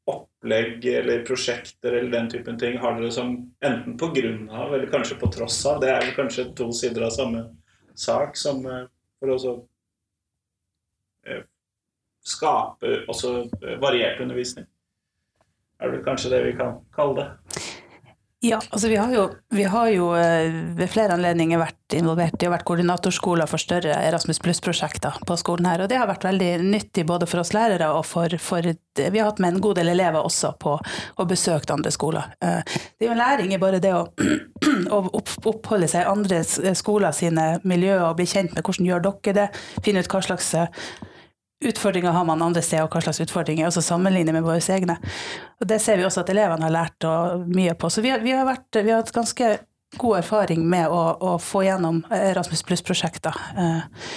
opplegg 0.09 0.87
eller 0.89 1.25
prosjekter 1.29 1.93
eller 1.93 2.11
den 2.11 2.31
typen 2.33 2.59
ting 2.59 2.79
har 2.81 2.97
dere 2.97 3.13
som 3.13 3.35
enten 3.65 3.99
på 4.01 4.11
grunn 4.17 4.49
av 4.49 4.73
eller 4.75 4.91
kanskje 4.93 5.19
på 5.21 5.29
tross 5.35 5.61
av 5.69 5.83
Det 5.85 5.93
er 5.93 6.15
kanskje 6.17 6.49
to 6.57 6.71
sider 6.73 7.05
av 7.09 7.13
samme 7.15 7.45
sak 7.99 8.37
som 8.39 8.65
eh, 8.67 8.87
for 9.19 9.35
å 9.35 9.55
eh, 11.27 11.45
skape 12.25 13.03
også 13.11 13.35
eh, 13.63 13.77
variert 13.83 14.21
undervisning. 14.23 14.67
Er 15.79 15.93
det 15.93 16.05
kanskje 16.07 16.33
det 16.33 16.43
vi 16.47 16.57
kan 16.59 16.81
kalle 16.95 17.21
det. 17.21 17.29
Ja, 18.41 18.61
altså 18.71 18.89
vi 18.89 18.97
har 18.97 19.11
jo, 19.11 19.25
vi 19.51 19.65
har 19.67 19.89
jo 19.91 20.13
eh, 20.15 20.53
ved 20.79 20.87
flere 20.93 21.17
anledninger 21.17 21.59
vært 21.59 21.97
involvert 21.99 22.39
i 22.39 22.47
å 22.47 22.53
vært 22.53 22.69
koordinatorskoler 22.69 23.51
for 23.51 23.59
større 23.59 23.97
Erasmus 24.07 24.39
pluss-prosjekter 24.45 25.17
på 25.27 25.37
skolen 25.41 25.67
her, 25.67 25.83
og 25.83 25.91
det 25.91 25.99
har 25.99 26.07
vært 26.07 26.29
veldig 26.29 26.53
nyttig 26.63 27.03
både 27.09 27.27
for 27.27 27.43
oss 27.43 27.51
lærere 27.57 27.89
og 27.97 28.07
for, 28.07 28.37
for 28.39 28.63
Vi 28.63 29.19
har 29.19 29.27
hatt 29.27 29.43
med 29.43 29.57
en 29.57 29.65
god 29.65 29.81
del 29.81 29.91
elever 29.91 30.23
også 30.23 30.53
på 30.63 30.77
å 30.79 31.27
besøke 31.27 31.75
andre 31.75 31.91
skoler. 31.91 32.31
Eh, 32.39 32.63
Det 32.95 33.09
er 33.09 33.11
jo 33.11 33.17
en 33.17 33.25
læring 33.25 33.55
i 33.55 33.59
bare 33.59 33.83
det 33.83 33.95
å, 33.97 34.07
å 34.97 35.03
oppholde 35.19 35.91
seg 35.91 36.07
i 36.07 36.11
andre 36.15 36.45
skoler 36.79 37.11
sine 37.11 37.57
miljøer 37.67 38.07
og 38.07 38.21
bli 38.23 38.31
kjent 38.31 38.55
med 38.55 38.63
hvordan 38.63 38.87
gjør 38.87 39.07
dere 39.09 39.35
det, 39.35 39.49
finne 39.83 40.07
ut 40.07 40.15
hva 40.15 40.23
slags 40.23 40.55
eh, 40.55 40.71
utfordringer 41.65 42.15
har 42.15 42.25
man 42.25 42.43
andre 42.43 42.63
steder, 42.63 42.87
og 42.87 42.95
hva 42.95 43.03
slags 43.03 43.23
utfordringer, 43.25 43.65
er 43.65 43.73
også 43.73 43.83
sammenlignet 43.83 44.37
med 44.37 44.47
våre 44.47 44.63
egne. 44.75 44.99
Og 45.59 45.67
det 45.71 45.81
ser 45.83 45.99
vi 45.99 46.07
også 46.07 46.23
at 46.23 46.31
elevene 46.35 46.69
har 46.69 46.75
lært 46.75 47.09
mye 47.51 47.75
på. 47.75 47.91
Så 47.91 48.05
vi 48.05 48.13
har, 48.15 48.23
vi 48.23 48.37
har, 48.37 48.47
vært, 48.47 48.69
vi 48.79 48.93
har 48.93 49.03
hatt 49.03 49.15
ganske 49.17 49.57
god 49.97 50.19
erfaring 50.19 50.65
med 50.69 50.89
å, 50.93 51.03
å 51.21 51.37
få 51.41 51.65
gjennom 51.65 52.03
Erasmus 52.13 52.63
pluss-prosjekter. 52.67 53.37
Eh, 53.59 54.09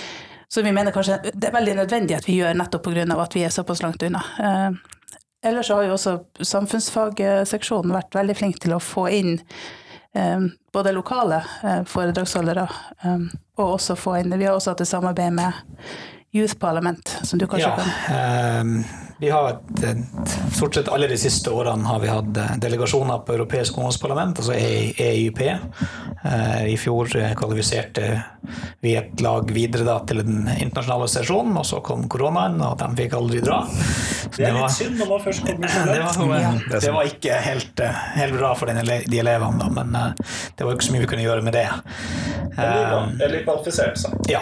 så 0.51 0.62
vi 0.62 0.71
mener 0.75 0.91
kanskje 0.91 1.19
det 1.31 1.48
er 1.48 1.55
veldig 1.55 1.77
nødvendig 1.79 2.17
at 2.17 2.27
vi 2.27 2.41
gjør 2.41 2.57
nettopp 2.60 2.89
pga. 2.89 3.05
at 3.24 3.36
vi 3.36 3.45
er 3.45 3.53
såpass 3.55 3.81
langt 3.81 4.03
unna. 4.03 4.24
Eh, 4.39 4.71
ellers 5.48 5.69
har 5.69 5.83
jo 5.83 5.93
også 5.95 6.17
samfunnsfagseksjonen 6.43 7.95
vært 7.95 8.15
veldig 8.15 8.36
flink 8.36 8.60
til 8.60 8.75
å 8.75 8.81
få 8.83 9.07
inn 9.10 9.38
eh, 10.13 10.39
både 10.74 10.91
lokale 10.91 11.43
eh, 11.63 11.83
foredragsholdere, 11.88 12.67
og 13.57 13.67
også 13.77 13.95
få 13.95 14.17
inn 14.19 14.36
Vi 14.38 14.45
har 14.45 14.55
også 14.55 14.74
hatt 14.74 14.83
et 14.83 14.91
samarbeid 14.91 15.33
med 15.39 15.53
Youth 16.31 16.55
Parliament, 16.59 17.17
som 17.23 17.39
du 17.39 17.47
kanskje 17.47 17.67
Ja, 17.67 17.75
kan 17.75 18.81
eh, 18.81 19.01
vi 19.21 19.29
har 19.29 19.50
et, 19.50 19.83
et, 19.83 20.31
stort 20.55 20.75
sett 20.75 20.88
alle 20.89 21.05
de 21.11 21.17
siste 21.19 21.51
årene 21.53 21.85
har 21.85 22.00
vi 22.01 22.09
hatt 22.09 22.38
eh, 22.41 22.53
delegasjoner 22.63 23.19
på 23.27 23.35
Europeisk 23.35 23.77
ungdomsparlament, 23.77 24.39
altså 24.41 24.55
EYP 24.57 25.01
EIP. 25.11 25.41
Eh, 26.25 26.65
I 26.73 26.77
fjor 26.81 27.11
eh, 27.19 27.35
kvalifiserte 27.38 28.07
vi 28.81 28.95
et 28.97 29.21
lag 29.21 29.51
videre 29.53 29.85
da, 29.85 30.00
til 30.09 30.23
den 30.23 30.50
internasjonale 30.55 31.09
sesjonen, 31.13 31.59
og 31.61 31.67
så 31.69 31.83
kom 31.85 32.07
koronaen, 32.09 32.57
og 32.65 32.79
de 32.81 32.89
fikk 32.97 33.13
aldri 33.19 33.43
dra. 33.45 33.59
Så 33.69 34.39
Det 34.39 34.47
er 34.50 34.57
litt 34.57 34.75
synd 34.79 34.97
når 35.03 35.11
man 35.13 35.23
først 35.27 35.45
kommer 35.45 35.71
så 35.75 35.85
det 35.85 36.00
langt. 36.01 36.19
var, 36.33 36.79
det, 36.79 36.93
var 36.97 37.13
ikke 37.13 37.39
helt, 37.45 37.85
eh, 37.85 38.03
helt 38.17 38.38
bra 38.39 38.53
for 38.57 38.73
de 38.73 39.21
elevene, 39.21 39.61
da, 39.61 39.69
men 39.77 40.17
det 40.57 40.65
var 40.65 40.73
ikke 40.73 40.89
så 40.89 40.95
mye 40.95 41.05
vi 41.05 41.11
kunne 41.13 41.27
gjøre 41.27 41.45
med 41.45 41.59
det. 41.59 41.67
Eller, 42.58 43.12
eller 43.24 43.43
kvalifisert 43.46 44.00
seg. 44.01 44.17
Ja. 44.31 44.41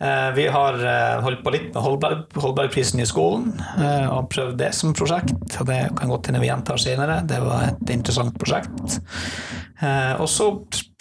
Eh, 0.00 0.30
Vi 0.34 0.46
har 0.46 0.74
eh, 0.74 1.20
holdt 1.24 1.44
på 1.44 1.52
litt 1.54 1.68
med 1.74 1.82
Holberg, 1.82 2.24
Holbergprisen 2.36 3.00
i 3.00 3.06
skolen 3.08 3.52
eh, 3.78 4.08
og 4.10 4.30
prøvd 4.32 4.58
det 4.60 4.72
som 4.76 4.94
prosjekt. 4.96 5.36
og 5.60 5.70
Det 5.70 5.80
kan 5.98 6.10
godt 6.12 6.30
hende 6.30 6.42
vi 6.42 6.50
gjentar 6.50 6.80
senere. 6.82 7.22
Det 7.28 7.40
var 7.44 7.70
et 7.70 7.94
interessant 7.94 8.36
prosjekt. 8.40 9.00
Og 10.16 10.24
så 10.32 10.46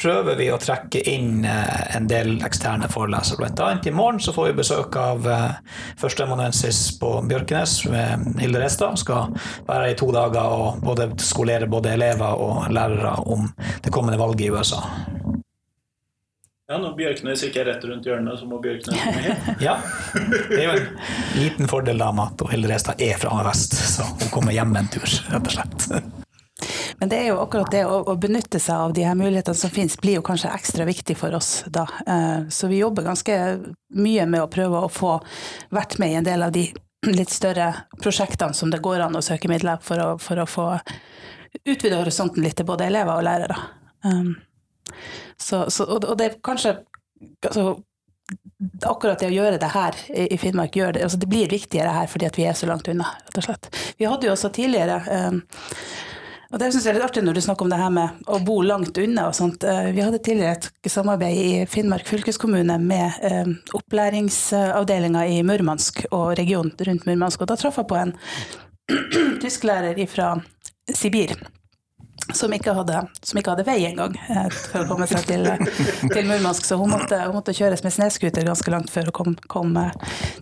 prøver 0.04 0.36
vi 0.36 0.50
å 0.52 0.58
trekke 0.60 1.00
inn 1.08 1.46
en 1.48 2.10
del 2.12 2.34
eksterne 2.44 2.90
forelesere. 2.92 3.40
Blant 3.40 3.62
annet 3.64 3.88
i 3.88 3.94
morgen 3.96 4.20
så 4.20 4.34
får 4.36 4.50
vi 4.50 4.58
besøk 4.58 4.98
av 5.00 5.24
førsteamanuensis 6.02 6.82
på 7.00 7.14
Bjørkenes, 7.30 7.78
med 7.88 8.36
Hilde 8.44 8.60
Restad. 8.60 9.00
Skal 9.00 9.32
være 9.70 9.80
her 9.86 9.94
i 9.94 9.98
to 10.04 10.12
dager 10.12 10.58
og 10.60 10.84
både 10.84 11.08
skolere 11.24 11.72
både 11.72 11.96
elever 11.96 12.36
og 12.36 12.68
lærere 12.76 13.16
om 13.24 13.48
det 13.86 13.96
kommende 13.96 14.20
valget 14.20 14.50
i 14.50 14.52
USA. 14.52 14.84
Ja, 16.66 16.80
når 16.82 16.96
Bjørknes 16.98 17.44
ikke 17.46 17.62
er 17.62 17.68
rett 17.70 17.84
rundt 17.86 18.08
hjørnet, 18.10 18.40
så 18.42 18.48
må 18.50 18.58
Bjørknes 18.64 18.98
komme 19.04 19.22
hit. 19.22 19.50
Ja, 19.62 19.76
det 20.50 20.58
er 20.58 20.64
jo 20.66 20.72
en 20.80 20.88
liten 21.38 21.68
fordel 21.70 22.00
da 22.02 22.08
med 22.16 22.32
at 22.34 22.46
Hilde 22.50 22.72
Restad 22.72 23.02
er 23.06 23.20
fra 23.22 23.36
vest, 23.46 23.76
så 23.94 24.08
hun 24.10 24.32
kommer 24.34 24.56
hjem 24.56 24.74
en 24.80 24.88
tur, 24.90 25.06
rett 25.30 25.46
og 25.46 25.54
slett. 25.54 25.86
Men 26.98 27.12
det 27.12 27.20
er 27.20 27.28
jo 27.28 27.36
akkurat 27.44 27.70
det 27.70 27.84
å, 27.86 28.00
å 28.10 28.16
benytte 28.18 28.58
seg 28.64 28.80
av 28.88 28.94
de 28.98 29.04
her 29.06 29.18
mulighetene 29.20 29.60
som 29.60 29.70
finnes, 29.76 29.98
blir 30.02 30.18
jo 30.18 30.24
kanskje 30.26 30.54
ekstra 30.56 30.88
viktig 30.88 31.18
for 31.20 31.36
oss 31.38 31.52
da. 31.70 31.84
Eh, 32.08 32.48
Så 32.50 32.70
vi 32.72 32.80
jobber 32.80 33.06
ganske 33.12 33.36
mye 34.00 34.26
med 34.32 34.42
å 34.46 34.50
prøve 34.50 34.82
å 34.88 34.90
få 34.90 35.18
vært 35.76 36.00
med 36.02 36.16
i 36.16 36.18
en 36.22 36.26
del 36.26 36.48
av 36.48 36.56
de 36.56 36.66
litt 37.12 37.30
større 37.30 37.68
prosjektene 38.02 38.56
som 38.58 38.72
det 38.74 38.80
går 38.82 39.04
an 39.06 39.20
å 39.20 39.22
søke 39.22 39.52
midler 39.52 39.78
for 39.86 40.02
å, 40.02 40.10
for 40.18 40.42
å 40.42 40.48
få 40.50 40.66
utvide 41.68 42.00
horisonten 42.00 42.42
litt 42.42 42.58
til 42.58 42.66
både 42.72 42.88
elever 42.90 43.20
og 43.20 43.28
lærere. 43.28 43.60
Um, 44.08 44.32
Så, 45.38 45.66
så, 45.70 45.88
og 45.88 46.06
og 46.06 46.18
det 46.20 46.30
er 46.30 46.40
kanskje 46.46 46.78
altså, 47.42 47.76
akkurat 48.86 49.20
det 49.22 49.30
å 49.30 49.36
gjøre 49.36 49.60
det 49.62 49.70
her 49.74 49.98
i 50.16 50.38
Finnmark, 50.42 50.74
det, 50.74 51.04
altså 51.04 51.20
det 51.22 51.30
blir 51.30 51.52
viktigere 51.52 51.94
her 51.94 52.10
fordi 52.10 52.32
vi 52.36 52.48
er 52.50 52.58
så 52.58 52.70
langt 52.70 52.88
unna, 52.92 53.12
rett 53.28 53.40
og 53.42 53.48
slett. 53.48 53.70
Vi 54.00 54.08
hadde 54.10 54.30
jo 54.30 54.34
også 54.34 54.50
tidligere 54.56 55.02
um, 55.06 55.42
og 56.56 56.62
det 56.62 56.70
synes 56.72 56.86
jeg 56.86 56.94
er 56.94 57.00
litt 57.00 57.08
artig 57.08 57.24
når 57.26 57.36
du 57.36 57.42
snakker 57.44 57.66
om 57.66 57.72
det 57.74 57.80
her 57.82 57.90
med 57.92 58.28
å 58.32 58.38
bo 58.46 58.60
langt 58.64 58.98
unna 59.02 59.26
og 59.28 59.36
sånt. 59.36 59.66
Eh, 59.68 59.90
Vi 59.96 60.04
hadde 60.04 60.22
tidligere 60.24 60.56
et 60.56 60.92
samarbeid 60.92 61.36
i 61.36 61.66
Finnmark 61.68 62.08
fylkeskommune 62.08 62.78
med 62.80 63.18
eh, 63.28 63.50
opplæringsavdelinga 63.76 65.26
i 65.34 65.42
Murmansk 65.44 66.06
og 66.12 66.38
regionen 66.40 66.72
rundt 66.88 67.10
Murmansk, 67.10 67.42
og 67.42 67.50
da 67.52 67.58
traff 67.60 67.82
jeg 67.82 67.90
på 67.90 68.00
en 68.00 68.16
tysklærer 69.44 70.00
fra 70.08 70.36
Sibir. 70.94 71.36
Som 72.34 72.54
ikke, 72.56 72.74
hadde, 72.74 73.04
som 73.22 73.38
ikke 73.38 73.54
hadde 73.54 73.66
vei 73.68 73.78
engang 73.86 74.16
for 74.56 74.82
å 74.82 74.88
komme 74.90 75.06
seg 75.10 75.28
til, 75.30 75.46
til 76.10 76.26
Murmansk. 76.26 76.66
Så 76.66 76.80
hun 76.80 76.90
måtte, 76.90 77.20
hun 77.28 77.36
måtte 77.38 77.54
kjøres 77.54 77.84
med 77.86 77.94
snøscooter 77.94 78.48
ganske 78.48 78.74
langt 78.74 78.90
før 78.94 79.12
hun 79.12 79.16
kom, 79.20 79.36
kom 79.52 79.76
eh, 79.78 79.92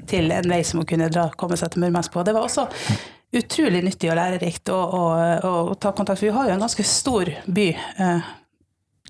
til 0.09 0.31
en 0.31 0.47
vei 0.49 0.61
som 0.67 0.79
hun 0.79 0.87
kunne 0.89 1.11
dra, 1.11 1.27
komme 1.39 1.59
seg 1.59 1.73
til 1.73 1.83
Murmansk 1.83 2.13
på. 2.13 2.23
Det 2.23 2.35
var 2.35 2.47
også 2.47 2.69
utrolig 3.33 3.81
nyttig 3.83 4.11
og 4.13 4.17
lærerikt 4.19 4.71
å, 4.71 4.77
å, 4.79 5.03
å 5.73 5.75
ta 5.75 5.91
kontakt. 5.95 6.21
For 6.21 6.29
vi 6.29 6.35
har 6.35 6.49
jo 6.49 6.55
en 6.55 6.63
ganske 6.63 6.85
stor 6.87 7.31
by, 7.45 7.67
eh, 7.73 8.31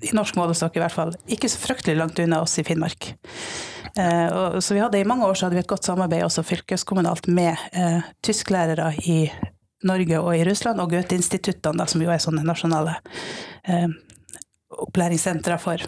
i 0.10 0.16
norsk 0.16 0.38
målestokk 0.40 0.80
i 0.80 0.84
hvert 0.84 0.96
fall, 0.96 1.14
ikke 1.32 1.52
så 1.52 1.62
fryktelig 1.62 2.00
langt 2.00 2.20
unna 2.24 2.42
oss 2.44 2.58
i 2.60 2.66
Finnmark. 2.68 3.14
Eh, 3.94 4.28
og, 4.34 4.58
så 4.64 4.74
vi 4.74 4.82
hadde 4.82 4.98
I 4.98 5.08
mange 5.08 5.28
år 5.28 5.38
så 5.38 5.46
hadde 5.46 5.60
vi 5.60 5.62
et 5.62 5.70
godt 5.70 5.86
samarbeid 5.86 6.26
også 6.26 6.46
fylkeskommunalt 6.48 7.28
med 7.30 7.54
eh, 7.78 8.00
tysklærere 8.26 8.94
i 9.06 9.18
Norge 9.88 10.20
og 10.20 10.34
i 10.38 10.44
Russland, 10.48 10.80
og 10.82 10.92
Goethe-instituttene, 10.94 11.88
som 11.88 12.02
jo 12.04 12.12
er 12.14 12.22
sånne 12.24 12.44
nasjonale 12.48 12.98
eh, 13.68 13.88
opplæringssentre 14.88 15.58
for, 15.62 15.84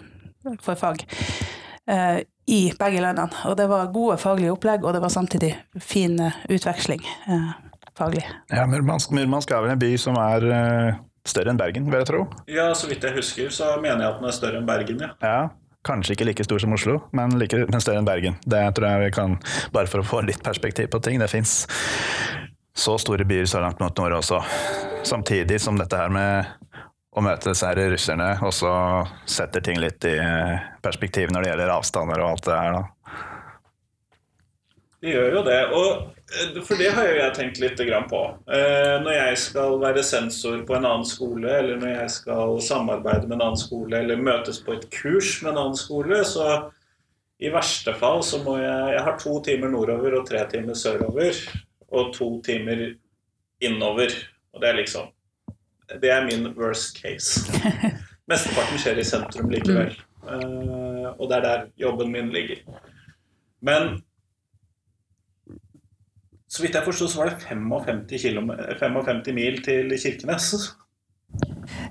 for 0.62 0.74
fag. 0.78 1.04
eh, 1.90 2.20
I 2.46 2.60
begge 2.78 3.00
landene. 3.02 3.30
Og 3.50 3.56
det 3.58 3.68
var 3.70 3.88
gode 3.94 4.18
faglige 4.22 4.52
opplegg, 4.54 4.84
og 4.84 4.94
det 4.94 5.02
var 5.02 5.10
samtidig 5.14 5.54
fin 5.82 6.18
eh, 6.20 6.36
utveksling 6.52 7.02
eh, 7.26 7.50
faglig. 7.98 8.24
Ja, 8.52 8.66
Murmansk, 8.70 9.10
Murmansk 9.16 9.50
er 9.50 9.64
vel 9.64 9.74
en 9.76 9.82
by 9.82 9.92
som 9.98 10.18
er 10.20 10.46
eh, 10.52 10.98
større 11.26 11.50
enn 11.50 11.58
Bergen, 11.60 11.88
vil 11.90 11.98
jeg 12.02 12.10
tro. 12.12 12.24
Ja, 12.52 12.70
så 12.78 12.86
vidt 12.90 13.02
jeg 13.04 13.16
husker, 13.16 13.48
så 13.50 13.74
mener 13.82 14.04
jeg 14.04 14.12
at 14.12 14.20
den 14.20 14.28
er 14.30 14.36
større 14.36 14.60
enn 14.60 14.68
Bergen, 14.68 15.00
ja. 15.02 15.14
Ja, 15.24 15.38
Kanskje 15.86 16.16
ikke 16.16 16.24
like 16.26 16.42
stor 16.42 16.58
som 16.58 16.72
Oslo, 16.74 16.96
men, 17.14 17.36
like, 17.38 17.60
men 17.70 17.78
større 17.82 18.00
enn 18.02 18.06
Bergen. 18.08 18.34
Det 18.42 18.58
tror 18.74 18.88
jeg 18.88 19.04
vi 19.04 19.10
kan, 19.14 19.36
Bare 19.70 19.86
for 19.86 20.02
å 20.02 20.06
få 20.06 20.18
litt 20.26 20.42
perspektiv 20.42 20.88
på 20.90 20.98
ting. 20.98 21.20
Det 21.22 21.28
fins 21.30 21.60
så 22.76 22.98
store 23.00 23.24
byer 23.24 23.48
så 23.48 23.60
langt 23.64 23.80
mot 23.80 23.96
nord 23.98 24.18
også. 24.18 24.42
Samtidig 25.06 25.60
som 25.62 25.78
dette 25.80 25.96
her 25.96 26.12
med 26.12 26.50
å 27.16 27.22
møte 27.24 27.48
disse 27.48 27.68
her 27.68 27.80
russerne 27.88 28.34
også 28.44 28.70
setter 29.24 29.64
ting 29.64 29.80
litt 29.80 30.04
i 30.04 30.18
perspektiv 30.84 31.32
når 31.32 31.42
det 31.46 31.50
gjelder 31.54 31.72
avstander 31.78 32.20
og 32.20 32.34
alt 32.34 32.50
det 32.50 32.58
her. 32.60 32.76
da. 32.76 32.84
Det 35.00 35.12
gjør 35.14 35.34
jo 35.38 35.42
det. 35.46 35.58
Og 35.76 35.88
eh, 36.34 36.62
for 36.66 36.80
det 36.80 36.92
har 36.96 37.08
jo 37.08 37.18
jeg 37.18 37.34
tenkt 37.36 37.60
litt 37.62 37.80
på. 38.10 38.22
Eh, 38.50 38.96
Når 39.04 39.12
jeg 39.14 39.40
skal 39.44 39.76
være 39.80 40.04
sensor 40.04 40.62
på 40.66 40.76
en 40.76 40.88
annen 40.88 41.08
skole, 41.08 41.48
eller 41.48 41.80
når 41.80 41.92
jeg 41.94 42.10
skal 42.18 42.56
samarbeide 42.60 43.28
med 43.28 43.38
en 43.38 43.46
annen 43.50 43.60
skole, 43.60 44.00
eller 44.00 44.20
møtes 44.20 44.60
på 44.60 44.76
et 44.76 44.88
kurs 44.90 45.38
med 45.42 45.52
en 45.54 45.62
annen 45.64 45.78
skole, 45.78 46.24
så 46.24 46.66
i 47.38 47.52
verste 47.52 47.92
fall 48.00 48.22
så 48.24 48.40
må 48.44 48.56
jeg 48.56 48.92
Jeg 48.96 49.04
har 49.04 49.18
to 49.20 49.40
timer 49.44 49.68
nordover 49.68 50.20
og 50.20 50.26
tre 50.28 50.42
timer 50.48 50.74
sørover. 50.74 51.36
Og 51.96 52.12
to 52.14 52.30
timer 52.44 52.90
innover. 53.64 54.12
Og 54.52 54.62
det 54.62 54.68
er 54.68 54.80
liksom 54.80 55.12
Det 56.02 56.10
er 56.10 56.24
min 56.26 56.50
worst 56.58 56.98
case. 56.98 57.46
Mesteparten 58.30 58.80
skjer 58.82 58.98
i 58.98 59.06
sentrum 59.06 59.50
likevel. 59.52 59.94
Uh, 60.26 61.14
og 61.14 61.28
det 61.30 61.36
er 61.36 61.44
der 61.44 61.66
jobben 61.78 62.10
min 62.12 62.32
ligger. 62.34 62.64
Men 63.62 64.00
så 66.48 66.62
vidt 66.62 66.74
jeg 66.74 66.84
forsto, 66.84 67.06
så 67.06 67.20
var 67.20 67.30
det 67.30 67.42
55, 67.42 68.22
km, 68.22 68.50
55 68.80 69.34
mil 69.34 69.62
til 69.62 69.94
Kirkenes. 70.02 70.54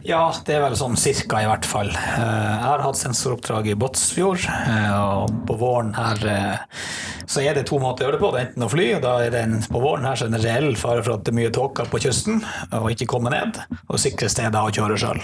Ja, 0.05 0.29
det 0.45 0.53
er 0.55 0.61
vel 0.61 0.75
sånn 0.77 0.95
cirka, 0.97 1.39
i 1.41 1.47
hvert 1.49 1.65
fall. 1.67 1.89
Eh, 1.89 2.21
Jeg 2.21 2.61
har 2.61 2.81
hatt 2.85 2.97
sensoroppdrag 2.99 3.67
i 3.71 3.75
Båtsfjord, 3.77 4.45
eh, 4.47 4.93
og 5.01 5.33
på 5.49 5.57
våren 5.59 5.91
her 5.97 6.21
eh, 6.29 6.81
så 7.25 7.41
er 7.41 7.57
det 7.57 7.65
to 7.69 7.79
måter 7.81 8.05
å 8.05 8.07
gjøre 8.07 8.17
det 8.17 8.21
på. 8.21 8.29
Det 8.31 8.39
er 8.39 8.45
enten 8.47 8.65
å 8.65 8.69
fly, 8.71 8.85
og 8.95 9.01
da 9.03 9.15
er 9.25 9.33
det 9.33 9.41
en, 9.47 9.57
på 9.65 9.81
våren 9.81 10.05
her 10.05 10.19
så 10.19 10.27
er 10.27 10.31
det 10.33 10.39
en 10.39 10.45
reell 10.45 10.77
fare 10.79 11.01
for 11.05 11.17
at 11.17 11.25
det 11.25 11.33
er 11.33 11.37
mye 11.39 11.53
tåker 11.57 11.89
på 11.89 12.01
kysten, 12.05 12.39
og 12.77 12.87
ikke 12.93 13.09
komme 13.15 13.33
ned. 13.33 13.59
Og 13.89 14.01
sikre 14.01 14.29
steder 14.31 14.61
å 14.61 14.73
kjøre 14.77 14.99
sjøl. 15.01 15.21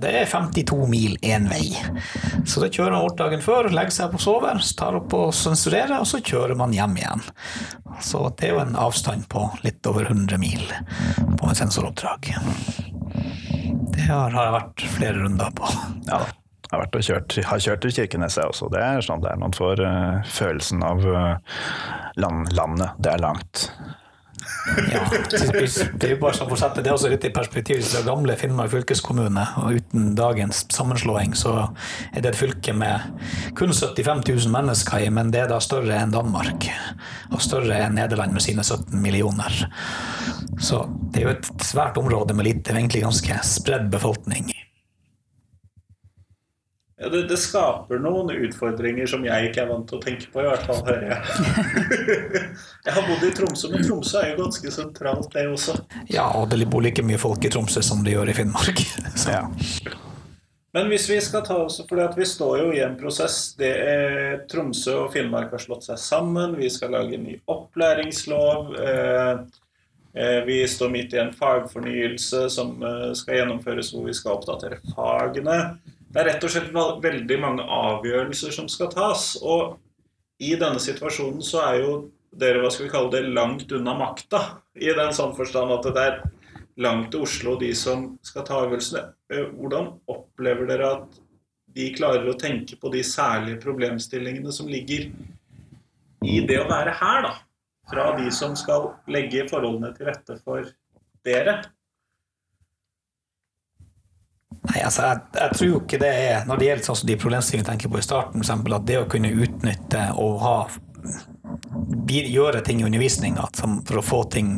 Det 0.00 0.14
er 0.22 0.28
52 0.32 0.80
mil 0.90 1.16
én 1.22 1.48
vei. 1.52 1.68
Så 2.48 2.64
da 2.64 2.72
kjører 2.72 2.96
man 2.96 3.06
bort 3.06 3.20
dagen 3.20 3.44
før, 3.44 3.70
legger 3.72 3.94
seg 4.00 4.12
på 4.16 4.22
sover, 4.24 4.64
tar 4.80 4.98
opp 5.02 5.14
og 5.20 5.30
sensurerer, 5.36 5.98
og 6.00 6.08
så 6.08 6.20
kjører 6.24 6.56
man 6.58 6.74
hjem 6.76 6.96
igjen. 6.98 7.24
Så 8.04 8.24
det 8.40 8.48
er 8.48 8.56
jo 8.56 8.64
en 8.64 8.78
avstand 8.88 9.28
på 9.30 9.46
litt 9.66 9.84
over 9.90 10.08
100 10.08 10.40
mil 10.40 10.64
på 11.36 11.52
et 11.52 11.60
sensoroppdrag. 11.60 12.32
Det 13.98 14.06
har, 14.06 14.30
jeg 14.30 14.54
vært 14.54 14.84
flere 14.94 15.22
runder 15.24 15.54
på. 15.58 15.70
Ja, 16.06 16.20
jeg 16.22 16.70
har, 16.70 16.82
vært 16.84 16.98
og 16.98 17.06
kjørt, 17.06 17.38
har 17.48 17.62
kjørt 17.64 17.82
til 17.82 17.94
Kirkenes 17.96 18.36
jeg 18.38 18.52
også. 18.52 18.68
Det 18.72 18.82
er 18.84 19.02
sånn 19.04 19.24
der 19.24 19.38
man 19.40 19.54
får 19.56 19.82
uh, 19.82 20.18
følelsen 20.28 20.84
av 20.86 21.02
uh, 21.02 21.56
land, 22.20 22.52
landet. 22.54 22.94
Det 23.02 23.14
er 23.14 23.24
langt. 23.24 23.64
Ja, 24.92 25.02
det 25.10 26.04
er 26.04 26.12
jo 26.12 26.18
bare 26.20 26.36
sånn 26.36 26.50
for 26.50 26.82
det 26.82 26.92
også 26.92 27.10
litt 27.12 27.24
i 27.24 27.32
perspektiv. 27.34 27.80
Det 27.82 28.04
gamle 28.06 28.36
Finnmark 28.38 28.72
fylkeskommune, 28.72 29.44
og 29.62 29.78
uten 29.80 30.12
dagens 30.18 30.64
sammenslåing, 30.74 31.34
så 31.38 31.54
er 32.12 32.22
det 32.22 32.32
et 32.32 32.38
fylke 32.38 32.74
med 32.76 33.08
kun 33.58 33.72
75 33.72 34.24
000 34.28 34.52
mennesker 34.54 35.06
i, 35.06 35.10
men 35.14 35.32
det 35.34 35.44
er 35.44 35.50
da 35.52 35.60
større 35.64 35.96
enn 36.02 36.14
Danmark. 36.14 36.68
Og 37.32 37.42
større 37.44 37.80
enn 37.86 37.98
Nederland 37.98 38.36
med 38.36 38.44
sine 38.44 38.64
17 38.64 38.96
millioner. 39.02 39.64
Så 40.60 40.84
det 41.12 41.22
er 41.22 41.28
jo 41.28 41.36
et 41.36 41.52
svært 41.64 41.98
område 42.00 42.36
med 42.36 42.48
lite, 42.48 42.76
egentlig 42.76 43.04
ganske 43.06 43.40
spredd 43.46 43.88
befolkning. 43.92 44.52
Ja, 46.98 47.08
det, 47.08 47.20
det 47.30 47.36
skaper 47.38 48.00
noen 48.02 48.32
utfordringer 48.34 49.06
som 49.06 49.22
jeg 49.22 49.50
ikke 49.50 49.62
er 49.62 49.68
vant 49.70 49.86
til 49.86 50.00
å 50.00 50.02
tenke 50.02 50.26
på, 50.32 50.42
i 50.42 50.48
hvert 50.48 50.64
fall, 50.66 50.80
hører 50.88 51.12
jeg. 51.12 51.20
jeg 52.88 52.94
har 52.96 53.04
bodd 53.06 53.22
i 53.22 53.30
Tromsø, 53.36 53.70
men 53.70 53.84
Tromsø 53.86 54.18
er 54.18 54.32
jo 54.32 54.40
ganske 54.40 54.72
sentralt, 54.74 55.28
det 55.30 55.44
også. 55.46 55.76
Ja, 56.10 56.26
og 56.34 56.50
det 56.50 56.66
bor 56.66 56.82
like 56.82 57.04
mye 57.06 57.20
folk 57.22 57.46
i 57.46 57.52
Tromsø 57.54 57.84
som 57.86 58.02
det 58.02 58.16
gjør 58.16 58.32
i 58.32 58.34
Finnmark. 58.40 58.82
Så. 59.14 59.36
Ja. 59.36 59.44
Men 60.74 60.90
hvis 60.90 61.06
vi 61.10 61.20
skal 61.22 61.44
ta 61.46 61.60
oss, 61.68 61.78
for 61.88 62.18
vi 62.18 62.26
står 62.26 62.58
jo 62.60 62.72
i 62.74 62.82
en 62.84 62.96
prosess. 62.98 63.36
Det 63.58 63.70
er 63.78 64.42
Tromsø 64.50 64.96
og 65.04 65.14
Finnmark 65.14 65.54
har 65.54 65.62
slått 65.62 65.86
seg 65.86 66.00
sammen. 66.02 66.56
Vi 66.58 66.68
skal 66.70 66.92
lage 66.96 67.14
en 67.16 67.24
ny 67.24 67.36
opplæringslov. 67.46 68.74
Eh, 68.74 69.44
eh, 70.18 70.40
Vi 70.50 70.58
står 70.68 70.90
midt 70.92 71.14
i 71.14 71.22
en 71.22 71.32
fagfornyelse 71.32 72.44
som 72.52 72.74
eh, 72.82 73.14
skal 73.16 73.40
gjennomføres, 73.40 73.94
hvor 73.94 74.10
vi 74.10 74.16
skal 74.18 74.36
oppdatere 74.36 74.82
fagene. 74.92 75.60
Det 76.08 76.22
er 76.22 76.30
rett 76.30 76.44
og 76.44 76.52
slett 76.52 76.72
veldig 77.04 77.38
mange 77.42 77.64
avgjørelser 77.64 78.54
som 78.54 78.68
skal 78.72 78.88
tas. 78.92 79.34
Og 79.42 79.76
i 80.40 80.54
denne 80.56 80.80
situasjonen 80.80 81.44
så 81.44 81.62
er 81.66 81.82
jo 81.82 81.92
dere, 82.38 82.62
hva 82.62 82.70
skal 82.72 82.86
vi 82.86 82.92
kalle 82.92 83.12
det, 83.12 83.22
langt 83.36 83.72
unna 83.76 83.94
makta. 83.98 84.42
I 84.78 84.94
den 84.96 85.14
sånn 85.16 85.34
forstand 85.36 85.74
at 85.74 85.88
det 85.92 86.04
er 86.04 86.20
langt 86.80 87.10
til 87.12 87.24
Oslo, 87.26 87.56
de 87.60 87.72
som 87.76 88.12
skal 88.24 88.46
ta 88.46 88.60
avgjørelsene. 88.62 89.04
Eh, 89.32 89.48
Hvordan 89.58 89.90
opplever 90.08 90.68
dere 90.70 90.92
at 90.98 91.18
de 91.78 91.90
klarer 91.94 92.28
å 92.30 92.38
tenke 92.38 92.78
på 92.80 92.90
de 92.92 93.02
særlige 93.04 93.60
problemstillingene 93.62 94.52
som 94.54 94.70
ligger 94.70 95.10
i 96.24 96.38
det 96.46 96.58
å 96.62 96.68
være 96.70 96.94
her, 96.98 97.26
da? 97.26 97.34
Fra 97.88 98.10
de 98.18 98.30
som 98.34 98.54
skal 98.58 98.92
legge 99.08 99.46
forholdene 99.48 99.94
til 99.96 100.08
rette 100.10 100.36
for 100.44 100.66
dere. 101.24 101.60
Nei, 104.66 104.82
altså, 104.82 105.06
jeg, 105.06 105.20
jeg 105.38 105.56
tror 105.58 105.76
ikke 105.78 106.00
det 106.02 106.08
er 106.10 106.46
Når 106.48 106.58
det 106.58 106.66
gjelder 106.66 106.86
sånn 106.88 106.96
som 107.00 107.08
de 107.08 107.16
problemstillingene 107.22 107.64
jeg 107.64 107.70
tenker 107.70 107.92
på 107.92 108.00
i 108.00 108.04
starten, 108.04 108.42
eksempel, 108.42 108.74
at 108.76 108.86
det 108.88 108.98
å 109.00 109.08
kunne 109.10 109.30
utnytte 109.32 110.02
og 110.18 110.40
ha 110.42 110.56
gjøre 112.08 112.60
ting 112.64 112.80
i 112.80 112.84
undervisninga 112.86 113.46
for 113.86 114.00
å 114.00 114.04
få 114.04 114.22
ting 114.32 114.50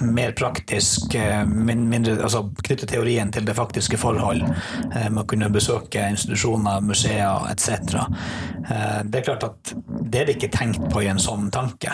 mer 0.00 0.32
praktisk, 0.36 1.14
eh, 1.14 1.44
mindre, 1.46 2.16
altså 2.22 2.42
knytte 2.62 2.86
teorien 2.86 3.30
til 3.32 3.44
det 3.44 3.54
faktiske 3.56 3.98
forhold, 4.00 4.42
eh, 4.42 5.08
med 5.08 5.22
å 5.24 5.26
kunne 5.26 5.50
besøke 5.50 6.08
institusjoner, 6.10 6.80
museer 6.80 7.50
etc. 7.50 8.06
Eh, 8.70 9.02
Det 9.04 9.20
er 9.20 9.24
klart 9.24 9.44
at 9.44 9.74
det 10.10 10.20
er 10.20 10.26
det 10.26 10.36
ikke 10.36 10.56
tenkt 10.58 10.90
på 10.90 11.02
i 11.02 11.08
en 11.08 11.18
sånn 11.18 11.50
tanke. 11.50 11.90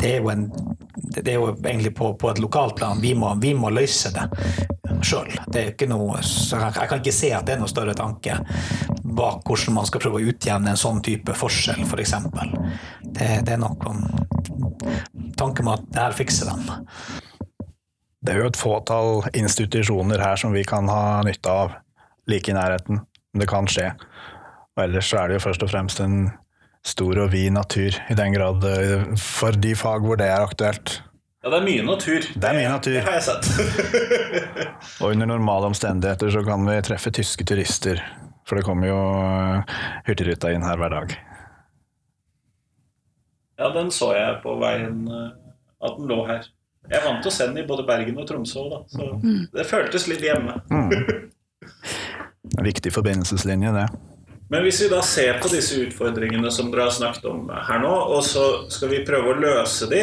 Det 0.00 0.14
er 0.14 0.20
jo, 0.20 0.28
en, 0.30 0.50
det 0.96 1.28
er 1.28 1.34
jo 1.34 1.54
egentlig 1.54 1.94
på, 1.94 2.16
på 2.16 2.30
et 2.30 2.38
lokalt 2.38 2.76
plan. 2.76 3.00
Vi 3.00 3.14
vi 3.40 3.54
må 3.54 3.70
løse 3.70 4.12
det 4.12 4.28
sjøl. 5.06 5.30
Jeg, 5.54 5.76
kan 5.78 6.98
ikke 6.98 7.14
se 7.14 7.32
at 7.36 7.46
det 7.46 7.56
er 7.56 7.62
noe 7.62 7.70
større 7.70 7.94
tanke 7.98 8.36
bak 9.10 9.42
hvordan 9.48 9.76
man 9.76 9.88
skal 9.88 10.02
prøve 10.04 10.20
å 10.20 10.30
utjevne 10.32 10.72
en 10.72 10.80
sånn 10.80 11.00
type 11.04 11.34
forskjell, 11.36 11.82
f.eks. 11.86 12.14
Det, 13.02 13.28
det 13.46 13.56
er 13.56 13.60
noen 13.60 14.06
tanke 15.38 15.64
med 15.66 15.78
at 15.78 15.90
det 15.90 16.04
her 16.04 16.16
fikser 16.16 16.50
dem. 16.50 16.68
Det 18.20 18.34
er 18.34 18.42
jo 18.42 18.50
et 18.50 18.60
fåtall 18.60 19.24
institusjoner 19.36 20.20
her 20.20 20.40
som 20.40 20.52
vi 20.52 20.64
kan 20.68 20.88
ha 20.92 21.22
nytte 21.24 21.52
av 21.62 21.78
like 22.28 22.52
i 22.52 22.56
nærheten. 22.56 23.00
Det 23.32 23.48
kan 23.48 23.68
skje. 23.70 23.92
Og 24.76 24.84
ellers 24.84 25.12
er 25.16 25.30
det 25.30 25.38
jo 25.38 25.46
først 25.46 25.64
og 25.64 25.72
fremst 25.72 26.02
en 26.04 26.30
stor 26.86 27.18
og 27.20 27.32
vid 27.34 27.52
natur, 27.52 27.96
i 28.08 28.16
den 28.16 28.32
grad 28.32 28.64
eh, 28.64 29.08
for 29.20 29.56
de 29.56 29.74
fag 29.76 30.04
hvor 30.04 30.20
det 30.20 30.30
er 30.32 30.44
aktuelt. 30.44 31.00
Ja, 31.40 31.48
det 31.48 31.56
er 31.56 31.64
mye 31.64 31.84
natur. 31.86 32.26
Det 32.36 32.48
er 32.50 32.56
mye 32.58 32.68
natur. 32.68 32.94
Det 32.98 33.02
har 33.06 33.14
jeg 33.16 33.24
sett. 33.24 33.46
Og 35.00 35.14
under 35.14 35.28
normale 35.30 35.70
omstendigheter 35.70 36.32
så 36.34 36.42
kan 36.44 36.66
vi 36.68 36.74
treffe 36.84 37.12
tyske 37.16 37.46
turister, 37.48 38.02
for 38.44 38.60
det 38.60 38.64
kommer 38.66 38.90
jo 38.90 38.98
eh, 39.00 39.76
Hurtigruta 40.04 40.50
inn 40.52 40.66
her 40.66 40.76
hver 40.80 40.92
dag. 40.92 41.14
Ja, 43.60 43.70
den 43.72 43.88
så 43.92 44.10
jeg 44.16 44.42
på 44.44 44.58
veien 44.60 45.06
eh, 45.08 45.30
at 45.80 45.96
den 45.96 46.10
lå 46.12 46.18
her. 46.28 46.44
Jeg 46.90 46.98
er 47.00 47.06
vant 47.06 47.24
til 47.24 47.32
å 47.32 47.34
se 47.38 47.46
den 47.48 47.62
i 47.62 47.64
både 47.68 47.86
Bergen 47.88 48.20
og 48.20 48.28
Tromsø, 48.28 48.66
da, 48.68 48.82
så 48.88 49.08
det 49.54 49.64
føltes 49.68 50.08
litt 50.10 50.24
hjemme. 50.24 50.58
En 50.72 52.66
viktig 52.66 52.92
forbindelseslinje, 52.92 53.72
det. 53.76 53.86
Men 54.50 54.64
hvis 54.66 54.80
vi 54.82 54.88
da 54.90 54.98
ser 55.06 55.36
på 55.40 55.52
disse 55.52 55.76
utfordringene 55.84 56.50
som 56.52 56.72
dere 56.72 56.88
har 56.88 56.94
snakket 56.96 57.28
om 57.30 57.44
her 57.52 57.80
nå, 57.84 57.92
og 58.16 58.24
så 58.26 58.46
skal 58.72 58.90
vi 58.90 59.04
prøve 59.06 59.30
å 59.30 59.38
løse 59.38 59.86
de, 59.92 60.00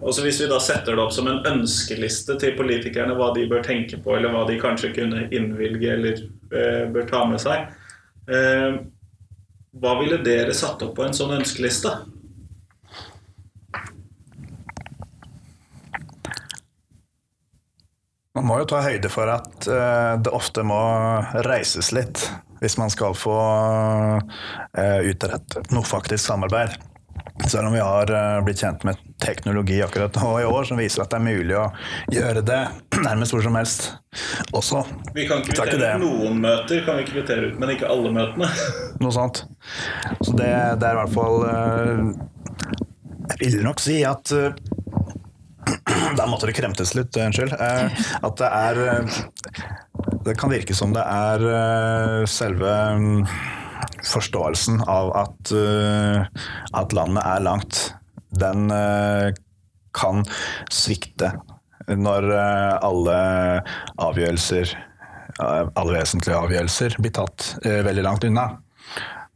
og 0.00 0.14
så 0.14 0.24
hvis 0.24 0.40
vi 0.40 0.48
da 0.48 0.56
setter 0.62 0.96
det 0.96 1.02
opp 1.02 1.12
som 1.12 1.28
en 1.28 1.42
ønskeliste 1.46 2.38
til 2.40 2.54
politikerne 2.56 3.16
hva 3.18 3.30
de 3.36 3.44
bør 3.50 3.64
tenke 3.66 4.00
på, 4.00 4.14
eller 4.16 4.32
hva 4.32 4.46
de 4.48 4.56
kanskje 4.60 4.94
kunne 4.96 5.26
innvilge 5.28 5.92
eller 5.92 6.22
eh, 6.56 6.86
bør 6.92 7.08
ta 7.10 7.24
med 7.28 7.42
seg, 7.42 7.68
eh, 8.32 8.80
hva 9.80 9.92
ville 10.00 10.22
dere 10.24 10.56
satt 10.56 10.82
opp 10.86 10.96
på 10.96 11.04
en 11.04 11.16
sånn 11.16 11.36
ønskeliste? 11.36 11.92
Man 18.38 18.46
må 18.46 18.60
jo 18.62 18.70
ta 18.70 18.80
høyde 18.86 19.10
for 19.12 19.28
at 19.28 19.66
eh, 19.68 20.14
det 20.24 20.32
ofte 20.32 20.64
må 20.64 20.80
reises 21.44 21.92
litt 21.92 22.24
hvis 22.60 22.76
man 22.76 22.90
skal 22.92 23.14
få 23.16 23.34
uh, 23.40 25.00
utrettet 25.08 25.70
noe 25.72 25.86
faktisk 25.88 26.26
samarbeid. 26.26 26.74
Selv 27.48 27.66
om 27.66 27.72
vi 27.74 27.80
har 27.80 28.10
eh, 28.10 28.38
blitt 28.44 28.60
kjent 28.62 28.84
med 28.86 28.98
teknologi 29.22 29.78
akkurat 29.82 30.16
nå 30.20 30.30
i 30.40 30.44
år 30.48 30.64
som 30.68 30.78
viser 30.80 31.02
at 31.04 31.10
det 31.12 31.18
er 31.20 31.24
mulig 31.24 31.56
å 31.58 31.66
gjøre 32.12 32.42
det 32.46 32.60
nærmest 33.06 33.34
hvor 33.34 33.42
som 33.44 33.56
helst 33.58 33.90
også. 34.56 34.82
Vi 35.16 35.26
kan 35.28 35.42
kvittere 35.46 35.94
ut 35.96 36.02
noen 36.04 36.40
møter, 36.42 36.82
kan 36.86 36.98
vi 37.00 37.06
kvittere 37.08 37.50
ut, 37.50 37.60
men 37.62 37.74
ikke 37.74 37.88
alle 37.90 38.12
møtene. 38.14 38.50
Noe 39.02 39.14
sånt. 39.14 39.44
Så 40.20 40.34
det, 40.36 40.50
det 40.80 40.88
er 40.90 40.96
i 40.96 41.00
hvert 41.00 41.14
fall 41.14 41.38
eh, 41.48 42.04
Jeg 43.36 43.54
vil 43.56 43.64
nok 43.66 43.80
si 43.82 44.00
at 44.08 44.30
da 44.34 46.24
Der 46.24 46.26
måtte 46.30 46.48
det 46.50 46.56
kremtes 46.58 46.94
litt, 46.96 47.16
eh, 47.16 47.28
unnskyld. 47.30 47.52
Eh, 47.54 48.04
At 48.26 48.40
det 48.40 48.48
er 48.50 48.80
eh, 48.86 49.20
Det 50.26 50.36
kan 50.40 50.52
virke 50.52 50.74
som 50.76 50.92
det 50.96 51.04
er 51.04 51.44
eh, 51.54 52.26
selve 52.30 52.72
mm, 52.98 53.24
forståelsen 54.06 54.82
av 54.88 55.12
at, 55.16 55.52
eh, 55.52 56.26
at 56.72 56.92
landet 56.96 57.24
er 57.26 57.44
langt. 57.44 57.80
Den 58.30 58.70
eh, 58.74 59.32
kan 59.96 60.24
svikte 60.70 61.34
når 61.90 62.30
eh, 62.30 62.78
alle 62.86 63.18
avgjørelser 63.98 64.76
alle 65.40 65.94
vesentlige 65.94 66.36
avgjørelser 66.36 66.96
blir 67.00 67.12
tatt 67.16 67.44
veldig 67.64 68.02
langt 68.04 68.26
unna. 68.28 68.42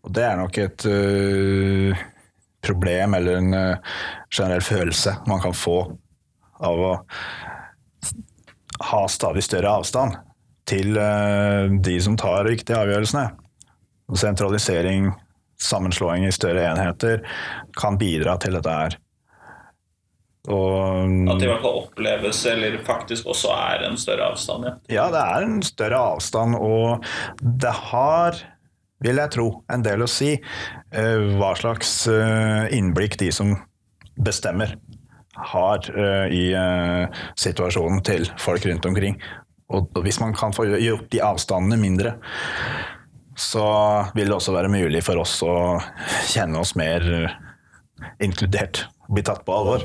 Og 0.04 0.12
det 0.12 0.24
er 0.26 0.36
nok 0.36 0.58
et 0.60 0.84
uh, 0.84 2.02
problem 2.64 3.16
eller 3.16 3.38
en 3.40 3.56
uh, 3.56 3.94
generell 4.28 4.64
følelse 4.64 5.16
man 5.30 5.40
kan 5.40 5.56
få 5.56 5.78
av 6.64 6.82
å 6.90 6.92
ha 8.90 9.00
stadig 9.08 9.44
større 9.46 9.72
avstand 9.80 10.18
til 10.68 10.98
uh, 10.98 11.72
de 11.72 11.96
som 12.04 12.18
tar 12.20 12.50
viktige 12.50 12.82
avgjørelsene. 12.82 13.30
Sentralisering, 14.14 15.12
sammenslåing 15.60 16.26
i 16.26 16.34
større 16.34 16.66
enheter 16.70 17.24
kan 17.78 17.98
bidra 17.98 18.36
til 18.42 18.56
dette 18.58 18.74
her. 18.74 18.98
Og 20.52 21.28
At 21.32 21.38
det 21.40 21.46
i 21.46 21.48
hvert 21.48 21.62
fall 21.64 21.78
oppleves, 21.86 22.42
eller 22.50 22.76
faktisk 22.84 23.30
også 23.32 23.52
er 23.54 23.86
en 23.86 23.96
større 24.00 24.26
avstand. 24.34 24.66
Ja. 24.68 24.74
ja, 24.92 25.04
det 25.12 25.22
er 25.22 25.46
en 25.46 25.62
større 25.64 26.00
avstand, 26.12 26.58
og 26.58 27.06
det 27.40 27.72
har, 27.88 28.42
vil 29.04 29.22
jeg 29.22 29.32
tro, 29.32 29.46
en 29.72 29.86
del 29.86 30.04
å 30.04 30.10
si 30.10 30.34
eh, 30.36 31.30
hva 31.38 31.54
slags 31.56 31.94
eh, 32.12 32.74
innblikk 32.76 33.16
de 33.22 33.30
som 33.32 33.54
bestemmer, 34.20 34.76
har 35.34 35.88
eh, 35.90 36.28
i 36.30 36.44
situasjonen 37.40 38.04
til 38.06 38.28
folk 38.38 38.68
rundt 38.68 38.84
omkring. 38.86 39.16
Og 39.72 39.96
hvis 40.04 40.20
man 40.20 40.36
kan 40.36 40.52
få 40.54 40.68
gjort 40.76 41.08
de 41.10 41.24
avstandene 41.24 41.80
mindre, 41.80 42.18
så 43.36 43.66
vil 44.14 44.30
det 44.30 44.36
også 44.36 44.54
være 44.54 44.70
mulig 44.72 45.02
for 45.04 45.20
oss 45.22 45.40
å 45.42 45.54
kjenne 46.30 46.60
oss 46.60 46.74
mer 46.78 47.06
eh, 47.18 47.36
inkludert, 48.22 48.84
bli 49.10 49.24
tatt 49.26 49.44
på 49.46 49.54
alvor. 49.54 49.84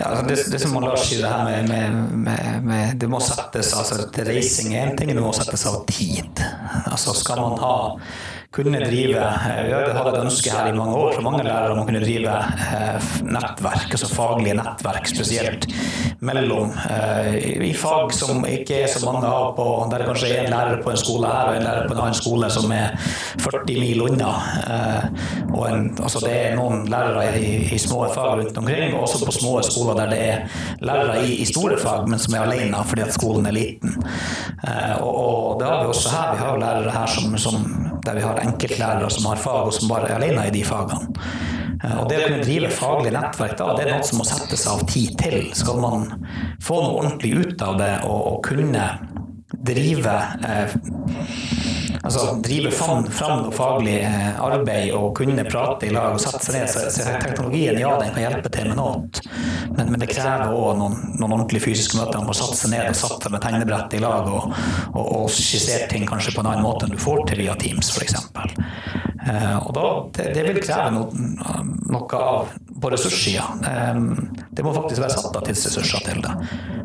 Ja, 0.00 0.06
altså 0.06 0.26
det, 0.28 0.36
det 0.52 0.60
som 0.62 0.76
Lars 0.80 1.10
det 1.10 1.28
her 1.28 1.44
med, 1.44 1.68
med, 1.68 1.96
med, 2.24 2.62
med, 2.64 2.94
Det 2.96 3.08
må 3.10 3.18
settes 3.20 3.74
altså 3.76 4.06
Reising 4.24 4.72
er 4.72 4.88
en 4.88 4.96
ting, 4.96 5.10
det 5.12 5.20
må 5.20 5.32
settes 5.36 5.66
av 5.68 5.82
tid. 5.90 6.40
Altså 6.88 7.12
Skal 7.18 7.42
man 7.42 7.58
ha 7.60 7.74
kunne 8.50 8.80
drive 8.82 9.20
ja, 9.70 9.80
Det 9.86 9.94
hadde 9.94 10.10
et 10.10 10.24
ønske 10.24 10.50
her 10.50 10.68
i 10.70 10.74
mange 10.74 10.96
år 10.98 11.12
for 11.14 11.22
mange 11.22 11.44
lærere 11.46 11.70
om 11.70 11.82
å 11.82 11.86
kunne 11.86 12.02
drive 12.02 12.32
eh, 12.34 13.10
nettverk, 13.22 13.92
altså 13.94 14.08
faglige 14.10 14.56
nettverk, 14.58 15.06
spesielt 15.06 15.68
mellom 16.26 16.72
eh, 16.90 17.36
i 17.68 17.70
fag 17.78 18.10
som 18.12 18.42
ikke 18.48 18.82
er 18.82 18.90
så 18.90 19.04
mange 19.06 19.28
av 19.28 19.52
på 19.54 19.66
Der 19.92 20.02
det 20.02 20.08
kanskje 20.08 20.32
er 20.32 20.42
en 20.42 20.50
lærer 20.52 20.82
på 20.82 20.90
en 20.90 20.98
skole 20.98 21.30
her 21.30 21.52
og 21.52 21.60
en 21.60 21.66
lærer 21.68 21.86
på 21.86 21.94
en 21.94 22.02
annen 22.02 22.18
skole 22.18 22.50
som 22.50 22.74
er 22.74 22.98
40 23.40 23.78
mil 23.78 24.02
unna. 24.08 24.32
Og 25.54 25.62
en, 25.68 25.86
altså 26.02 26.22
det 26.24 26.32
er 26.34 26.58
noen 26.58 26.84
lærere 26.90 27.38
i, 27.38 27.52
i 27.74 27.78
små 27.78 28.02
fag 28.14 28.40
rundt 28.40 28.58
omkring, 28.58 28.94
og 28.94 29.06
også 29.06 29.22
på 29.24 29.34
små 29.38 29.54
skoler 29.66 30.02
der 30.02 30.12
det 30.12 30.20
er 30.26 30.60
lærere 30.84 31.22
i, 31.26 31.38
i 31.44 31.48
store 31.48 31.78
fag, 31.80 32.08
men 32.10 32.22
som 32.22 32.34
er 32.34 32.48
alene 32.48 32.82
fordi 32.90 33.06
at 33.06 33.14
skolen 33.14 33.46
er 33.46 33.56
liten. 33.56 33.94
Og, 35.00 35.10
og 35.10 35.60
det 35.60 35.70
har 35.70 35.82
vi 35.82 35.94
også 35.94 36.14
her. 36.14 36.34
Vi 36.34 36.44
har 36.44 36.62
lærere 36.64 36.94
her 36.98 37.10
som, 37.14 37.38
som 37.38 37.89
der 38.06 38.18
vi 38.18 38.24
har 38.24 38.42
enkeltlærere 38.44 39.10
som 39.12 39.28
har 39.30 39.40
fag, 39.40 39.68
og 39.68 39.74
som 39.76 39.90
bare 39.90 40.10
er 40.10 40.18
alene 40.18 40.46
i 40.48 40.54
de 40.54 40.64
fagene. 40.66 41.10
Eh, 41.84 41.96
og 41.96 42.08
det 42.10 42.20
å 42.20 42.26
kunne 42.26 42.44
drive 42.44 42.72
faglig 42.74 43.14
nettverk 43.16 43.56
da, 43.60 43.70
det 43.76 43.86
er 43.86 43.94
noe 43.94 44.08
som 44.08 44.20
må 44.20 44.28
settes 44.28 44.66
av 44.70 44.84
tid 44.90 45.16
til. 45.20 45.38
Skal 45.56 45.80
man 45.82 46.08
få 46.62 46.80
noe 46.82 47.00
ordentlig 47.02 47.32
ut 47.40 47.64
av 47.64 47.78
det 47.80 47.92
og, 48.08 48.20
og 48.34 48.42
kunne 48.50 48.86
drive 49.52 50.16
eh, 50.48 50.74
altså 52.02 52.36
drive 52.44 52.70
fram, 52.70 53.04
fram 53.12 53.42
noe 53.44 53.54
faglig 53.54 53.96
eh, 54.04 54.40
arbeid 54.40 54.92
og 54.96 55.12
kunne 55.18 55.44
prate 55.48 55.88
i 55.88 55.94
lag 55.94 56.14
og 56.14 56.22
sette 56.22 56.42
seg 56.46 56.56
ned. 56.58 56.70
Så, 56.72 56.86
så 56.94 57.16
teknologien 57.20 57.78
ja, 57.80 57.92
den 58.00 58.14
kan 58.14 58.24
hjelpe 58.24 58.52
til 58.54 58.70
med 58.70 58.78
noe, 58.80 59.02
men, 59.76 59.92
men 59.92 60.00
det 60.02 60.10
krever 60.12 60.54
òg 60.54 60.78
noen, 60.80 60.96
noen 61.18 61.36
ordentlige 61.36 61.66
fysiske 61.68 61.98
møter. 61.98 62.20
Man 62.20 62.30
må 62.30 62.36
sette 62.36 62.58
seg 62.62 62.74
ned 62.74 62.88
og 62.92 62.98
satt 62.98 63.26
seg 63.26 63.34
med 63.34 63.44
tegnebrett 63.44 63.98
i 63.98 64.02
lag 64.02 64.30
og, 64.30 64.54
og, 64.94 65.04
og 65.04 65.28
skissere 65.34 65.90
ting 65.90 66.06
kanskje 66.08 66.34
på 66.36 66.44
en 66.44 66.52
annen 66.52 66.66
måte 66.66 66.86
enn 66.86 66.96
du 66.96 67.00
får 67.00 67.24
til 67.30 67.44
via 67.44 67.58
Teams, 67.60 67.92
f.eks. 67.96 68.16
Eh, 69.20 69.56
og 69.58 69.74
da, 69.76 69.86
det, 70.16 70.30
det 70.38 70.46
vil 70.48 70.62
kreve 70.64 70.94
noe, 70.94 71.26
noe 71.92 72.22
av 72.24 72.54
på 72.80 72.90
ressurssida. 72.94 73.44
Eh, 73.68 74.00
det 74.56 74.64
må 74.64 74.72
faktisk 74.76 75.04
være 75.04 75.18
satt 75.18 75.36
av 75.36 75.44
tidsressurser 75.46 76.06
til 76.08 76.24
det. 76.24 76.32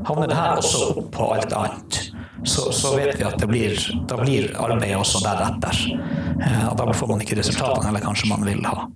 Havner 0.09 0.29
det 0.29 0.37
her 0.37 0.59
også 0.59 0.89
opp 0.91 1.09
på 1.15 1.31
alt 1.37 1.55
annet? 1.55 2.01
Så, 2.45 2.71
så, 2.71 2.95
vet 2.95 3.19
vi 3.19 3.25
at 3.25 3.39
det 3.41 3.47
blir, 3.49 3.75
da 4.09 4.17
blir 4.19 4.51
arbeidet 4.61 4.99
også 4.99 5.21
deretter. 5.25 5.81
Eh, 6.41 6.65
og 6.69 6.77
da 6.79 6.87
får 6.93 7.11
man 7.11 7.23
ikke 7.25 7.39
resultatene 7.41 7.89
eller 7.91 8.05
kanskje 8.05 8.29
man 8.31 8.45
vil 8.47 8.61
ha. 8.67 8.87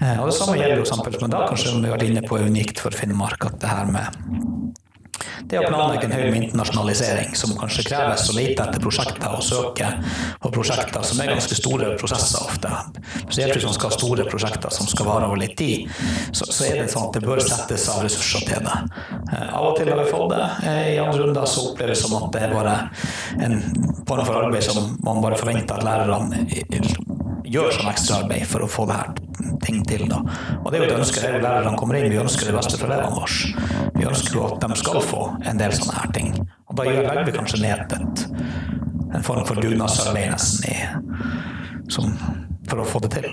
Eh, 0.00 0.18
og 0.20 0.30
Det 0.30 0.36
samme 0.38 0.58
gjelder 0.60 0.82
jo 0.82 1.30
da 1.32 1.44
kanskje 1.48 1.76
vi 1.76 1.90
har 1.90 1.96
vært 1.96 2.08
inne 2.08 2.24
på 2.26 2.40
unikt 2.42 2.82
for 2.82 2.94
Finnmark 2.94 3.48
at 3.50 3.58
det 3.62 3.72
her 3.72 3.90
med 3.90 4.61
det 5.46 5.58
å 5.60 5.66
planlegge 5.66 6.08
en 6.08 6.14
høy 6.16 6.30
med 6.32 6.46
internasjonalisering, 6.46 7.34
som 7.36 7.52
kanskje 7.58 7.84
kreves 7.90 8.24
å 8.30 8.36
lete 8.36 8.64
etter 8.64 8.82
prosjekter 8.82 9.34
og 9.36 9.44
søke 9.44 9.90
på 10.42 10.52
prosjekter 10.54 11.04
som 11.06 11.20
er 11.20 11.32
ganske 11.34 11.58
store 11.58 11.92
prosesser 12.00 12.46
ofte. 12.46 12.70
Spesielt 13.20 13.56
hvis 13.56 13.66
man 13.68 13.76
skal 13.76 13.92
ha 13.92 13.98
store 13.98 14.26
prosjekter 14.30 14.74
som 14.74 14.88
skal 14.90 15.08
vare 15.10 15.28
over 15.28 15.42
litt 15.42 15.56
tid, 15.58 15.90
så, 16.32 16.48
så, 16.48 16.66
er 16.68 16.80
det 16.80 16.88
sånn 16.92 17.10
at 17.10 17.18
det 17.18 17.24
bør 17.26 17.42
settes 17.44 17.88
av 17.92 18.02
ressurser 18.06 18.46
til 18.48 18.64
det. 18.66 18.78
Eh, 19.36 19.48
av 19.52 19.70
og 19.70 19.76
til 19.78 19.92
har 19.92 20.00
vi 20.00 20.08
fått 20.10 20.32
det. 20.32 20.44
Eh, 20.70 20.84
I 20.94 21.00
andre 21.02 21.26
runder 21.26 21.48
så 21.50 21.68
oppleves 21.70 21.98
det 21.98 22.06
som 22.06 22.16
at 22.18 22.30
det 22.34 22.46
er 22.46 22.54
bare 22.56 22.76
en 23.44 23.58
form 24.08 24.24
for 24.24 24.46
arbeid 24.46 24.64
som 24.64 24.94
man 25.04 25.20
bare 25.24 25.40
forventer 25.40 25.76
at 25.76 25.86
lærerne 25.86 27.20
gjør 27.52 27.74
sånn 27.76 27.90
ekstraarbeid 27.92 28.46
for 28.48 28.64
å 28.64 28.70
få 28.70 28.86
det 28.88 28.98
her 28.98 29.12
ting 29.64 29.82
til. 29.88 30.06
Da. 30.10 30.20
Og 30.62 30.70
det 30.70 30.78
er 30.78 30.84
jo 30.84 30.88
et 30.90 30.98
ønske 30.98 31.22
jeg 31.22 31.38
og 31.38 31.44
lærerne 31.44 31.74
kommer 31.78 31.98
inn, 31.98 32.10
vi 32.12 32.20
ønsker 32.22 32.48
det 32.48 32.56
beste 32.56 32.78
for 32.80 32.90
elevene 32.90 33.18
våre. 33.18 33.90
Vi 33.96 34.08
ønsker 34.08 34.38
jo 34.38 34.46
at 34.48 34.64
de 34.64 34.78
skal 34.80 35.02
få 35.04 35.24
en 35.50 35.60
del 35.60 35.74
sånne 35.76 35.98
her 35.98 36.14
ting. 36.16 36.32
Og 36.68 36.78
da 36.78 36.86
legger 36.88 37.26
vi 37.28 37.36
kanskje 37.36 37.62
ned 37.64 37.96
et, 37.98 38.24
en 39.12 39.26
form 39.26 39.44
for 39.48 39.60
dugnadsarbeid 39.60 40.32
nesten 40.32 40.72
i, 40.72 40.78
som, 41.92 42.16
for 42.70 42.82
å 42.82 42.88
få 42.88 43.02
det 43.04 43.12
til. 43.18 43.30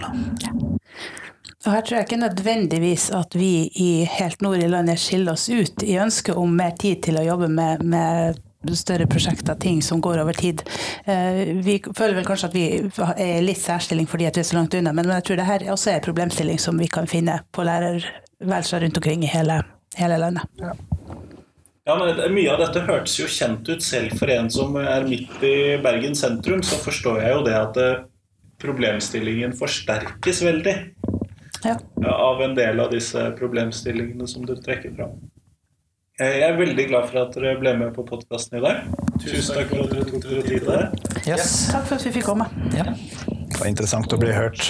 Og 1.65 1.73
her 1.73 1.81
tror 1.83 1.97
jeg 1.97 2.07
ikke 2.07 2.21
nødvendigvis 2.21 3.09
at 3.15 3.35
vi 3.35 3.67
i 3.83 3.89
helt 4.07 4.43
nord 4.43 4.61
i 4.63 4.69
landet 4.71 4.99
skiller 5.01 5.35
oss 5.35 5.49
ut 5.51 5.83
i 5.83 5.97
ønsket 5.99 6.39
om 6.39 6.53
mer 6.55 6.75
tid 6.79 7.01
til 7.07 7.19
å 7.19 7.25
jobbe 7.25 7.49
med, 7.51 7.83
med 7.83 8.39
større 8.75 9.07
prosjekter, 9.07 9.55
ting 9.55 9.81
som 9.81 10.01
går 10.01 10.19
over 10.23 10.33
tid. 10.33 10.61
Eh, 11.05 11.55
vi 11.63 11.79
føler 11.95 12.17
vel 12.17 12.27
kanskje 12.27 12.49
at 12.49 12.55
vi 12.57 12.65
er 13.15 13.41
litt 13.45 13.61
særstilling 13.61 14.07
fordi 14.09 14.27
at 14.27 14.37
vi 14.37 14.43
er 14.43 14.49
så 14.49 14.59
langt 14.59 14.75
unna, 14.75 14.93
men 14.93 15.07
jeg 15.07 15.27
tror 15.29 15.39
det 15.39 15.47
her 15.47 15.67
også 15.71 15.93
er 15.93 16.01
en 16.01 16.07
problemstilling 16.09 16.59
som 16.59 16.79
vi 16.79 16.89
kan 16.91 17.07
finne 17.07 17.39
på 17.55 17.63
lærerværelser 17.67 18.83
rundt 18.83 18.99
omkring 18.99 19.23
i 19.23 19.31
hele, 19.31 19.61
hele 19.97 20.19
landet. 20.21 20.43
Ja. 20.59 20.75
Ja, 21.89 21.95
men 21.97 22.19
Mye 22.35 22.51
av 22.53 22.59
dette 22.61 22.83
hørtes 22.85 23.15
jo 23.17 23.25
kjent 23.25 23.65
ut 23.65 23.81
selv 23.81 24.13
for 24.19 24.29
en 24.29 24.49
som 24.53 24.75
er 24.77 25.07
midt 25.09 25.41
i 25.41 25.79
Bergen 25.81 26.13
sentrum. 26.13 26.61
Så 26.61 26.77
forstår 26.83 27.23
jeg 27.23 27.33
jo 27.33 27.45
det 27.47 27.55
at 27.57 27.79
eh, 27.81 28.03
problemstillingen 28.61 29.55
forsterkes 29.57 30.43
veldig 30.45 30.75
ja. 31.63 31.75
av 32.13 32.43
en 32.45 32.53
del 32.53 32.83
av 32.83 32.91
disse 32.93 33.23
problemstillingene 33.39 34.27
som 34.29 34.45
du 34.45 34.53
trekker 34.59 34.93
fram. 34.99 35.17
Eh, 36.19 36.33
jeg 36.41 36.49
er 36.49 36.57
veldig 36.59 36.83
glad 36.89 37.05
for 37.07 37.21
at 37.21 37.35
dere 37.39 37.53
ble 37.61 37.71
med 37.79 37.93
på 37.95 38.03
podkasten 38.03 38.57
i 38.59 38.61
dag. 38.65 38.81
Tusen 39.23 39.55
takk 39.55 39.69
for 39.69 39.85
at 39.85 39.93
dere 39.93 40.07
tok 40.09 40.25
dere 40.25 40.41
tid 40.43 40.65
til 40.65 40.73
det. 40.75 40.87
Yes. 41.23 41.53
Takk 41.71 41.85
for 41.87 41.95
at 41.95 42.03
vi 42.03 42.11
fikk 42.17 42.25
komme. 42.27 42.47
Ja. 42.75 42.91
Det 42.91 43.55
var 43.55 43.69
interessant 43.69 44.11
å 44.11 44.19
bli 44.19 44.33
hørt. 44.35 44.67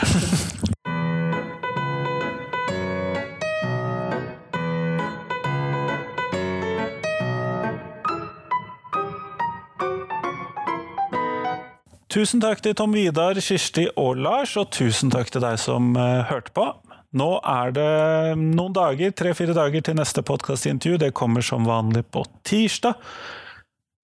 Tusen 12.13 12.45
takk 12.45 12.61
til 12.61 12.77
Tom 12.77 12.93
Vidar, 12.93 13.41
Kirsti 13.41 13.87
og 13.97 14.21
Lars, 14.21 14.53
og 14.53 14.69
tusen 14.77 15.09
takk 15.09 15.33
til 15.33 15.41
deg 15.41 15.57
som 15.57 15.95
uh, 15.97 16.29
hørte 16.29 16.53
på. 16.53 16.69
Nå 17.17 17.29
er 17.41 17.71
det 17.73 17.91
noen 18.37 18.73
dager, 18.75 19.13
tre-fire 19.17 19.55
dager 19.57 19.81
til 19.81 19.97
neste 19.97 20.21
podkastintervju. 20.25 20.99
Det 21.01 21.15
kommer 21.17 21.41
som 21.45 21.65
vanlig 21.65 22.03
på 22.13 22.21
tirsdag. 22.45 22.99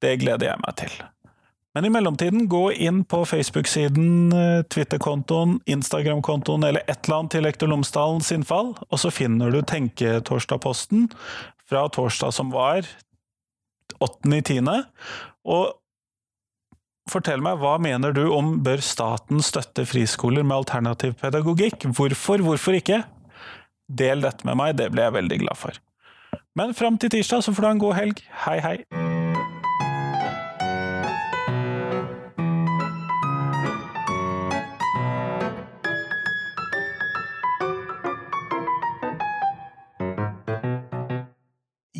Det 0.02 0.16
gleder 0.24 0.50
jeg 0.50 0.64
meg 0.64 0.80
til. 0.82 0.96
Men 1.76 1.86
i 1.86 1.92
mellomtiden, 1.92 2.48
gå 2.50 2.70
inn 2.72 3.04
på 3.04 3.20
Facebook-siden, 3.28 4.34
eh, 4.34 4.64
Twitter-kontoen, 4.72 5.60
Instagram-kontoen 5.68 6.64
eller 6.64 6.82
et 6.88 7.04
eller 7.04 7.18
annet 7.20 7.32
til 7.36 7.44
Lektor 7.44 7.68
Lomsdalens 7.68 8.32
innfall, 8.32 8.74
og 8.90 9.02
så 9.02 9.12
finner 9.12 9.52
du 9.52 9.62
Tenketorsdag-posten 9.62 11.10
fra 11.68 11.86
torsdag 11.92 12.32
som 12.34 12.54
var, 12.56 12.88
8.10. 14.00 14.86
Og 15.46 15.76
Fortell 17.06 17.42
meg, 17.46 17.60
hva 17.62 17.76
mener 17.78 18.16
du 18.18 18.24
om 18.34 18.56
bør 18.66 18.82
staten 18.82 19.44
støtte 19.46 19.86
friskoler 19.86 20.42
med 20.42 20.58
alternativ 20.64 21.14
pedagogikk? 21.22 21.86
Hvorfor, 21.94 22.42
hvorfor 22.42 22.80
ikke? 22.80 23.04
Del 23.86 24.26
dette 24.26 24.48
med 24.50 24.58
meg, 24.58 24.74
det 24.82 24.90
ble 24.94 25.06
jeg 25.06 25.20
veldig 25.20 25.42
glad 25.46 25.62
for. 25.62 25.78
Men 26.58 26.74
fram 26.74 26.98
til 26.98 27.14
tirsdag 27.14 27.46
så 27.46 27.54
får 27.54 27.62
du 27.62 27.70
ha 27.70 27.76
en 27.78 27.84
god 27.86 28.00
helg. 28.02 28.26
Hei, 28.48 28.58
hei! 28.64 29.05